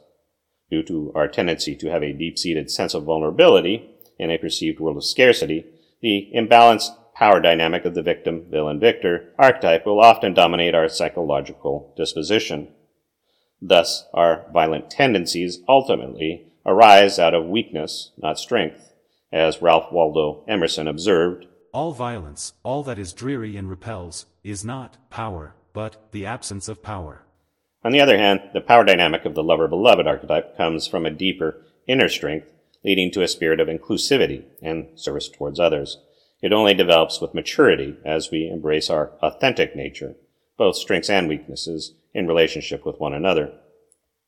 Due 0.71 0.81
to 0.81 1.11
our 1.13 1.27
tendency 1.27 1.75
to 1.75 1.91
have 1.91 2.01
a 2.01 2.13
deep 2.13 2.39
seated 2.39 2.71
sense 2.71 2.95
of 2.95 3.03
vulnerability 3.03 3.91
in 4.17 4.31
a 4.31 4.39
perceived 4.39 4.79
world 4.79 4.97
of 4.97 5.05
scarcity, 5.05 5.63
the 6.01 6.31
imbalanced 6.35 6.89
power 7.13 7.39
dynamic 7.39 7.85
of 7.85 7.93
the 7.93 8.01
victim, 8.01 8.45
villain, 8.49 8.79
victor 8.79 9.33
archetype 9.37 9.85
will 9.85 10.01
often 10.01 10.33
dominate 10.33 10.73
our 10.73 10.89
psychological 10.89 11.93
disposition. 11.95 12.67
Thus, 13.61 14.07
our 14.15 14.47
violent 14.51 14.89
tendencies 14.89 15.59
ultimately 15.69 16.51
arise 16.65 17.19
out 17.19 17.35
of 17.35 17.45
weakness, 17.45 18.11
not 18.17 18.39
strength. 18.39 18.94
As 19.35 19.61
Ralph 19.61 19.91
Waldo 19.91 20.45
Emerson 20.47 20.87
observed, 20.87 21.45
All 21.73 21.91
violence, 21.91 22.53
all 22.63 22.83
that 22.83 22.97
is 22.97 23.11
dreary 23.11 23.57
and 23.57 23.69
repels, 23.69 24.27
is 24.45 24.63
not 24.63 24.95
power, 25.09 25.55
but 25.73 25.97
the 26.13 26.25
absence 26.25 26.69
of 26.69 26.81
power. 26.81 27.23
On 27.83 27.91
the 27.91 27.99
other 27.99 28.17
hand, 28.17 28.39
the 28.53 28.61
power 28.61 28.85
dynamic 28.85 29.25
of 29.25 29.35
the 29.35 29.43
lover 29.43 29.67
beloved 29.67 30.07
archetype 30.07 30.55
comes 30.55 30.87
from 30.87 31.05
a 31.05 31.11
deeper 31.11 31.65
inner 31.85 32.07
strength, 32.07 32.53
leading 32.85 33.11
to 33.11 33.23
a 33.23 33.27
spirit 33.27 33.59
of 33.59 33.67
inclusivity 33.67 34.45
and 34.61 34.87
service 34.97 35.27
towards 35.27 35.59
others. 35.59 35.97
It 36.41 36.53
only 36.53 36.73
develops 36.73 37.19
with 37.19 37.33
maturity 37.33 37.97
as 38.05 38.31
we 38.31 38.47
embrace 38.47 38.89
our 38.89 39.11
authentic 39.21 39.75
nature, 39.75 40.15
both 40.57 40.77
strengths 40.77 41.09
and 41.09 41.27
weaknesses, 41.27 41.93
in 42.13 42.25
relationship 42.25 42.85
with 42.85 43.01
one 43.01 43.13
another. 43.13 43.51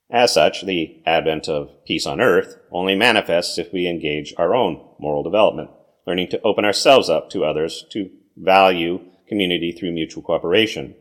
As 0.10 0.34
such, 0.34 0.62
the 0.62 1.02
advent 1.06 1.50
of 1.50 1.84
peace 1.86 2.06
on 2.06 2.22
earth 2.22 2.58
only 2.72 2.96
manifests 2.96 3.58
if 3.58 3.74
we 3.74 3.88
engage 3.88 4.34
our 4.38 4.56
own 4.56 4.82
moral 5.00 5.22
development, 5.22 5.70
learning 6.06 6.30
to 6.30 6.42
open 6.44 6.64
ourselves 6.64 7.10
up 7.10 7.30
to 7.32 7.44
others, 7.44 7.86
to 7.92 8.10
value 8.38 9.02
community 9.28 9.74
through 9.74 9.92
mutual 9.92 10.24
cooperation. 10.24 10.96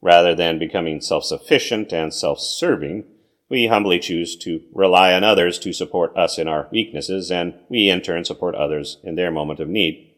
Rather 0.00 0.34
than 0.34 0.58
becoming 0.58 1.00
self-sufficient 1.00 1.92
and 1.92 2.14
self-serving, 2.14 3.04
we 3.50 3.66
humbly 3.66 3.98
choose 3.98 4.36
to 4.36 4.62
rely 4.72 5.12
on 5.12 5.24
others 5.24 5.58
to 5.58 5.72
support 5.72 6.16
us 6.16 6.38
in 6.38 6.48
our 6.48 6.68
weaknesses, 6.72 7.30
and 7.30 7.54
we 7.68 7.90
in 7.90 8.00
turn 8.00 8.24
support 8.24 8.54
others 8.54 8.98
in 9.02 9.14
their 9.14 9.30
moment 9.30 9.60
of 9.60 9.68
need. 9.68 10.14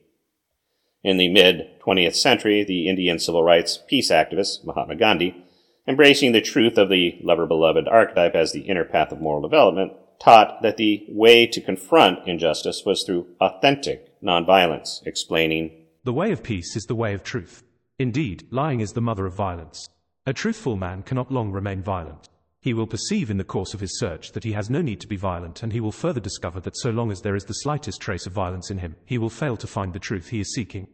In 1.02 1.16
the 1.16 1.28
mid 1.28 1.80
20th 1.80 2.14
century, 2.14 2.62
the 2.62 2.88
Indian 2.88 3.18
civil 3.18 3.42
rights 3.42 3.78
peace 3.88 4.10
activist 4.10 4.64
Mahatma 4.64 4.96
Gandhi 4.96 5.44
embracing 5.86 6.32
the 6.32 6.40
truth 6.40 6.78
of 6.78 6.88
the 6.88 7.18
lover 7.22 7.46
beloved 7.46 7.88
archetype 7.88 8.34
as 8.34 8.52
the 8.52 8.62
inner 8.62 8.84
path 8.84 9.12
of 9.12 9.20
moral 9.20 9.42
development, 9.42 9.92
taught 10.20 10.62
that 10.62 10.76
the 10.76 11.04
way 11.08 11.46
to 11.46 11.60
confront 11.60 12.26
injustice 12.28 12.82
was 12.84 13.02
through 13.02 13.26
authentic 13.40 14.20
nonviolence, 14.22 15.04
explaining 15.06 15.70
The 16.04 16.12
way 16.12 16.30
of 16.32 16.42
peace 16.42 16.76
is 16.76 16.84
the 16.84 16.94
way 16.94 17.14
of 17.14 17.22
truth. 17.22 17.62
Indeed, 17.98 18.46
lying 18.50 18.80
is 18.80 18.92
the 18.92 19.00
mother 19.00 19.26
of 19.26 19.34
violence. 19.34 19.88
A 20.26 20.32
truthful 20.32 20.76
man 20.76 21.02
cannot 21.02 21.32
long 21.32 21.50
remain 21.50 21.82
violent. 21.82 22.28
He 22.62 22.74
will 22.74 22.86
perceive 22.86 23.30
in 23.30 23.38
the 23.38 23.44
course 23.44 23.72
of 23.72 23.80
his 23.80 23.98
search 23.98 24.32
that 24.32 24.44
he 24.44 24.52
has 24.52 24.68
no 24.68 24.82
need 24.82 25.00
to 25.00 25.08
be 25.08 25.16
violent, 25.16 25.62
and 25.62 25.72
he 25.72 25.80
will 25.80 25.92
further 25.92 26.20
discover 26.20 26.60
that 26.60 26.76
so 26.76 26.90
long 26.90 27.10
as 27.10 27.22
there 27.22 27.34
is 27.34 27.44
the 27.44 27.54
slightest 27.54 28.00
trace 28.00 28.26
of 28.26 28.34
violence 28.34 28.70
in 28.70 28.78
him, 28.78 28.96
he 29.06 29.16
will 29.16 29.30
fail 29.30 29.56
to 29.56 29.66
find 29.66 29.94
the 29.94 29.98
truth 29.98 30.28
he 30.28 30.40
is 30.40 30.52
seeking. 30.52 30.86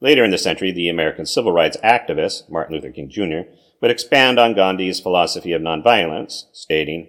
Later 0.00 0.24
in 0.24 0.30
the 0.30 0.38
century, 0.38 0.72
the 0.72 0.90
American 0.90 1.24
civil 1.24 1.52
rights 1.52 1.78
activist, 1.82 2.50
Martin 2.50 2.74
Luther 2.74 2.90
King 2.90 3.08
Jr., 3.08 3.50
would 3.80 3.90
expand 3.90 4.38
on 4.38 4.54
Gandhi's 4.54 5.00
philosophy 5.00 5.52
of 5.52 5.62
nonviolence, 5.62 6.44
stating, 6.52 7.08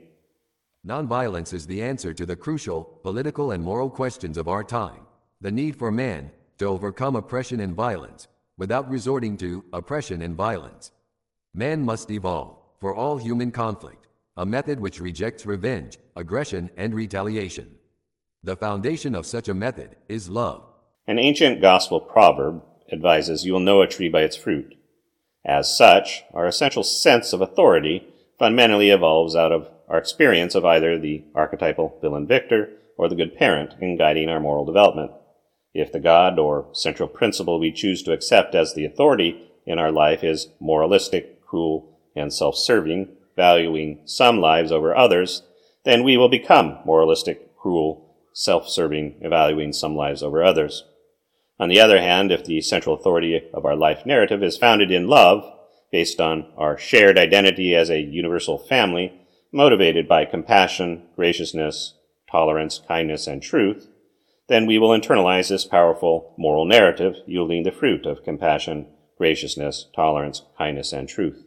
Nonviolence 0.86 1.54
is 1.54 1.68
the 1.68 1.84
answer 1.84 2.14
to 2.14 2.26
the 2.26 2.38
crucial 2.38 2.84
political 3.04 3.52
and 3.52 3.62
moral 3.62 3.90
questions 3.90 4.38
of 4.38 4.48
our 4.48 4.64
time. 4.64 5.02
The 5.42 5.52
need 5.52 5.76
for 5.76 5.92
man 5.92 6.32
to 6.60 6.66
overcome 6.66 7.16
oppression 7.16 7.60
and 7.60 7.76
violence 7.76 8.28
without 8.58 8.90
resorting 8.90 9.36
to 9.38 9.66
oppression 9.74 10.22
and 10.22 10.36
violence. 10.36 10.92
Man 11.54 11.84
must 11.84 12.10
evolve, 12.10 12.58
for 12.80 12.96
all 12.96 13.18
human 13.18 13.52
conflict, 13.52 14.08
a 14.38 14.46
method 14.46 14.80
which 14.80 15.02
rejects 15.02 15.46
revenge, 15.46 15.98
aggression, 16.16 16.70
and 16.78 16.96
retaliation. 16.96 17.76
The 18.44 18.56
foundation 18.56 19.14
of 19.14 19.26
such 19.26 19.50
a 19.50 19.54
method 19.54 19.98
is 20.08 20.30
love. 20.30 20.64
An 21.06 21.20
ancient 21.20 21.62
gospel 21.62 22.00
proverb 22.00 22.64
advises 22.92 23.46
you 23.46 23.54
will 23.54 23.60
know 23.60 23.82
a 23.82 23.88
tree 23.88 24.10
by 24.10 24.22
its 24.22 24.36
fruit. 24.36 24.76
As 25.46 25.78
such, 25.78 26.24
our 26.34 26.46
essential 26.46 26.84
sense 26.84 27.34
of 27.34 27.42
authority 27.42 28.08
fundamentally 28.38 28.90
evolves 28.90 29.36
out 29.36 29.52
of 29.52 29.70
our 29.88 29.98
experience 29.98 30.56
of 30.56 30.66
either 30.66 31.00
the 31.00 31.24
archetypal 31.34 31.98
villain 32.02 32.28
victor 32.28 32.70
or 32.98 33.08
the 33.08 33.16
good 33.16 33.36
parent 33.36 33.74
in 33.80 33.98
guiding 33.98 34.30
our 34.30 34.40
moral 34.40 34.66
development. 34.66 35.12
If 35.74 35.92
the 35.92 36.00
God 36.00 36.40
or 36.40 36.68
central 36.74 37.08
principle 37.08 37.60
we 37.60 37.72
choose 37.72 38.04
to 38.04 38.12
accept 38.12 38.56
as 38.56 38.74
the 38.74 38.86
authority 38.86 39.50
in 39.66 39.80
our 39.80 39.92
life 39.92 40.24
is 40.24 40.48
moralistic, 40.60 41.46
cruel, 41.46 42.00
and 42.16 42.34
self-serving, 42.34 43.10
valuing 43.36 44.02
some 44.06 44.40
lives 44.40 44.72
over 44.72 44.96
others, 44.96 45.44
then 45.86 46.04
we 46.04 46.18
will 46.18 46.30
become 46.30 46.80
moralistic, 46.86 47.56
cruel, 47.56 48.16
self-serving, 48.34 49.16
valuing 49.22 49.72
some 49.72 49.96
lives 49.96 50.24
over 50.24 50.44
others. 50.44 50.84
On 51.60 51.70
the 51.70 51.80
other 51.80 52.00
hand, 52.00 52.32
if 52.32 52.46
the 52.46 52.62
central 52.62 52.96
authority 52.96 53.42
of 53.54 53.66
our 53.66 53.76
life 53.76 54.06
narrative 54.06 54.44
is 54.44 54.58
founded 54.58 54.92
in 54.92 55.08
love, 55.08 55.44
based 55.92 56.20
on 56.20 56.52
our 56.58 56.78
shared 56.78 57.18
identity 57.18 57.74
as 57.74 57.90
a 57.90 58.02
universal 58.02 58.58
family, 58.58 59.14
motivated 59.52 60.08
by 60.08 60.26
compassion, 60.26 61.04
graciousness, 61.16 61.96
tolerance, 62.30 62.82
kindness, 62.88 63.26
and 63.26 63.42
truth, 63.42 63.88
then 64.48 64.66
we 64.66 64.78
will 64.78 64.90
internalize 64.90 65.50
this 65.50 65.66
powerful 65.66 66.34
moral 66.38 66.66
narrative, 66.66 67.16
yielding 67.26 67.64
the 67.64 67.72
fruit 67.72 68.06
of 68.06 68.24
compassion, 68.24 68.88
graciousness, 69.18 69.88
tolerance, 69.96 70.44
kindness, 70.58 70.94
and 70.94 71.10
truth. 71.10 71.44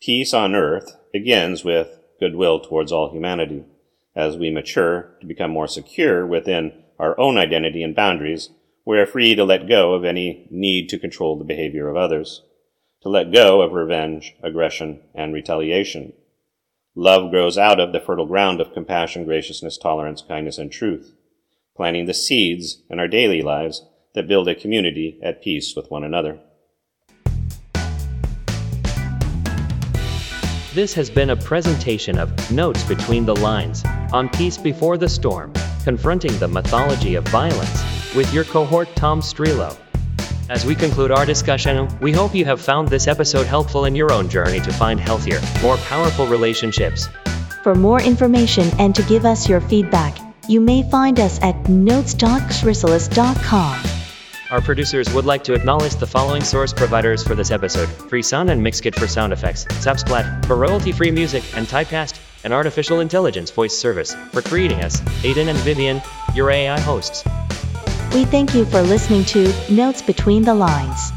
Peace 0.00 0.34
on 0.34 0.54
earth 0.54 0.96
begins 1.12 1.64
with 1.64 1.98
goodwill 2.20 2.60
towards 2.60 2.92
all 2.92 3.12
humanity. 3.12 3.64
As 4.14 4.36
we 4.36 4.50
mature 4.50 5.14
to 5.20 5.26
become 5.26 5.50
more 5.50 5.68
secure 5.68 6.26
within 6.26 6.72
our 6.98 7.18
own 7.20 7.38
identity 7.38 7.82
and 7.82 7.94
boundaries, 7.94 8.50
we 8.86 9.00
are 9.00 9.06
free 9.06 9.34
to 9.34 9.44
let 9.44 9.68
go 9.68 9.94
of 9.94 10.04
any 10.04 10.46
need 10.48 10.88
to 10.88 10.98
control 10.98 11.36
the 11.36 11.44
behavior 11.44 11.88
of 11.88 11.96
others, 11.96 12.42
to 13.02 13.08
let 13.08 13.32
go 13.32 13.60
of 13.60 13.72
revenge, 13.72 14.36
aggression, 14.44 15.00
and 15.12 15.34
retaliation. 15.34 16.12
Love 16.94 17.30
grows 17.32 17.58
out 17.58 17.80
of 17.80 17.92
the 17.92 17.98
fertile 18.00 18.26
ground 18.26 18.60
of 18.60 18.72
compassion, 18.72 19.24
graciousness, 19.24 19.76
tolerance, 19.76 20.22
kindness, 20.22 20.56
and 20.56 20.70
truth, 20.70 21.12
planting 21.74 22.06
the 22.06 22.14
seeds 22.14 22.82
in 22.88 23.00
our 23.00 23.08
daily 23.08 23.42
lives 23.42 23.84
that 24.14 24.28
build 24.28 24.46
a 24.46 24.54
community 24.54 25.18
at 25.20 25.42
peace 25.42 25.74
with 25.74 25.90
one 25.90 26.04
another. 26.04 26.38
This 30.74 30.94
has 30.94 31.10
been 31.10 31.30
a 31.30 31.36
presentation 31.36 32.18
of 32.18 32.52
Notes 32.52 32.84
Between 32.84 33.26
the 33.26 33.34
Lines 33.34 33.84
on 34.12 34.28
Peace 34.28 34.56
Before 34.56 34.96
the 34.96 35.08
Storm, 35.08 35.52
confronting 35.82 36.38
the 36.38 36.48
mythology 36.48 37.16
of 37.16 37.26
violence 37.28 37.95
with 38.14 38.32
your 38.32 38.44
cohort 38.44 38.88
Tom 38.94 39.20
Strelo. 39.20 39.76
As 40.48 40.64
we 40.64 40.76
conclude 40.76 41.10
our 41.10 41.26
discussion, 41.26 41.88
we 42.00 42.12
hope 42.12 42.32
you 42.34 42.44
have 42.44 42.60
found 42.60 42.86
this 42.88 43.08
episode 43.08 43.46
helpful 43.46 43.86
in 43.86 43.96
your 43.96 44.12
own 44.12 44.28
journey 44.28 44.60
to 44.60 44.72
find 44.72 45.00
healthier, 45.00 45.40
more 45.60 45.76
powerful 45.78 46.26
relationships. 46.26 47.08
For 47.64 47.74
more 47.74 48.00
information 48.00 48.70
and 48.78 48.94
to 48.94 49.02
give 49.02 49.24
us 49.24 49.48
your 49.48 49.60
feedback, 49.60 50.16
you 50.48 50.60
may 50.60 50.88
find 50.88 51.18
us 51.18 51.42
at 51.42 51.68
notes.xrysalus.com. 51.68 53.84
Our 54.52 54.60
producers 54.60 55.12
would 55.12 55.24
like 55.24 55.42
to 55.44 55.54
acknowledge 55.54 55.96
the 55.96 56.06
following 56.06 56.44
source 56.44 56.72
providers 56.72 57.24
for 57.24 57.34
this 57.34 57.50
episode 57.50 57.88
Free 57.88 58.22
Sound 58.22 58.50
and 58.50 58.64
Mixkit 58.64 58.94
for 58.94 59.08
sound 59.08 59.32
effects, 59.32 59.64
Zapsplat 59.64 60.46
for 60.46 60.54
royalty 60.54 60.92
free 60.92 61.10
music, 61.10 61.42
and 61.56 61.66
Typecast, 61.66 62.20
an 62.44 62.52
artificial 62.52 63.00
intelligence 63.00 63.50
voice 63.50 63.76
service, 63.76 64.14
for 64.30 64.42
creating 64.42 64.82
us, 64.82 65.00
Aiden 65.24 65.48
and 65.48 65.58
Vivian, 65.58 66.00
your 66.36 66.52
AI 66.52 66.78
hosts. 66.78 67.24
We 68.16 68.24
thank 68.24 68.54
you 68.54 68.64
for 68.64 68.80
listening 68.80 69.26
to 69.26 69.52
Notes 69.70 70.00
Between 70.00 70.42
the 70.42 70.54
Lines. 70.54 71.12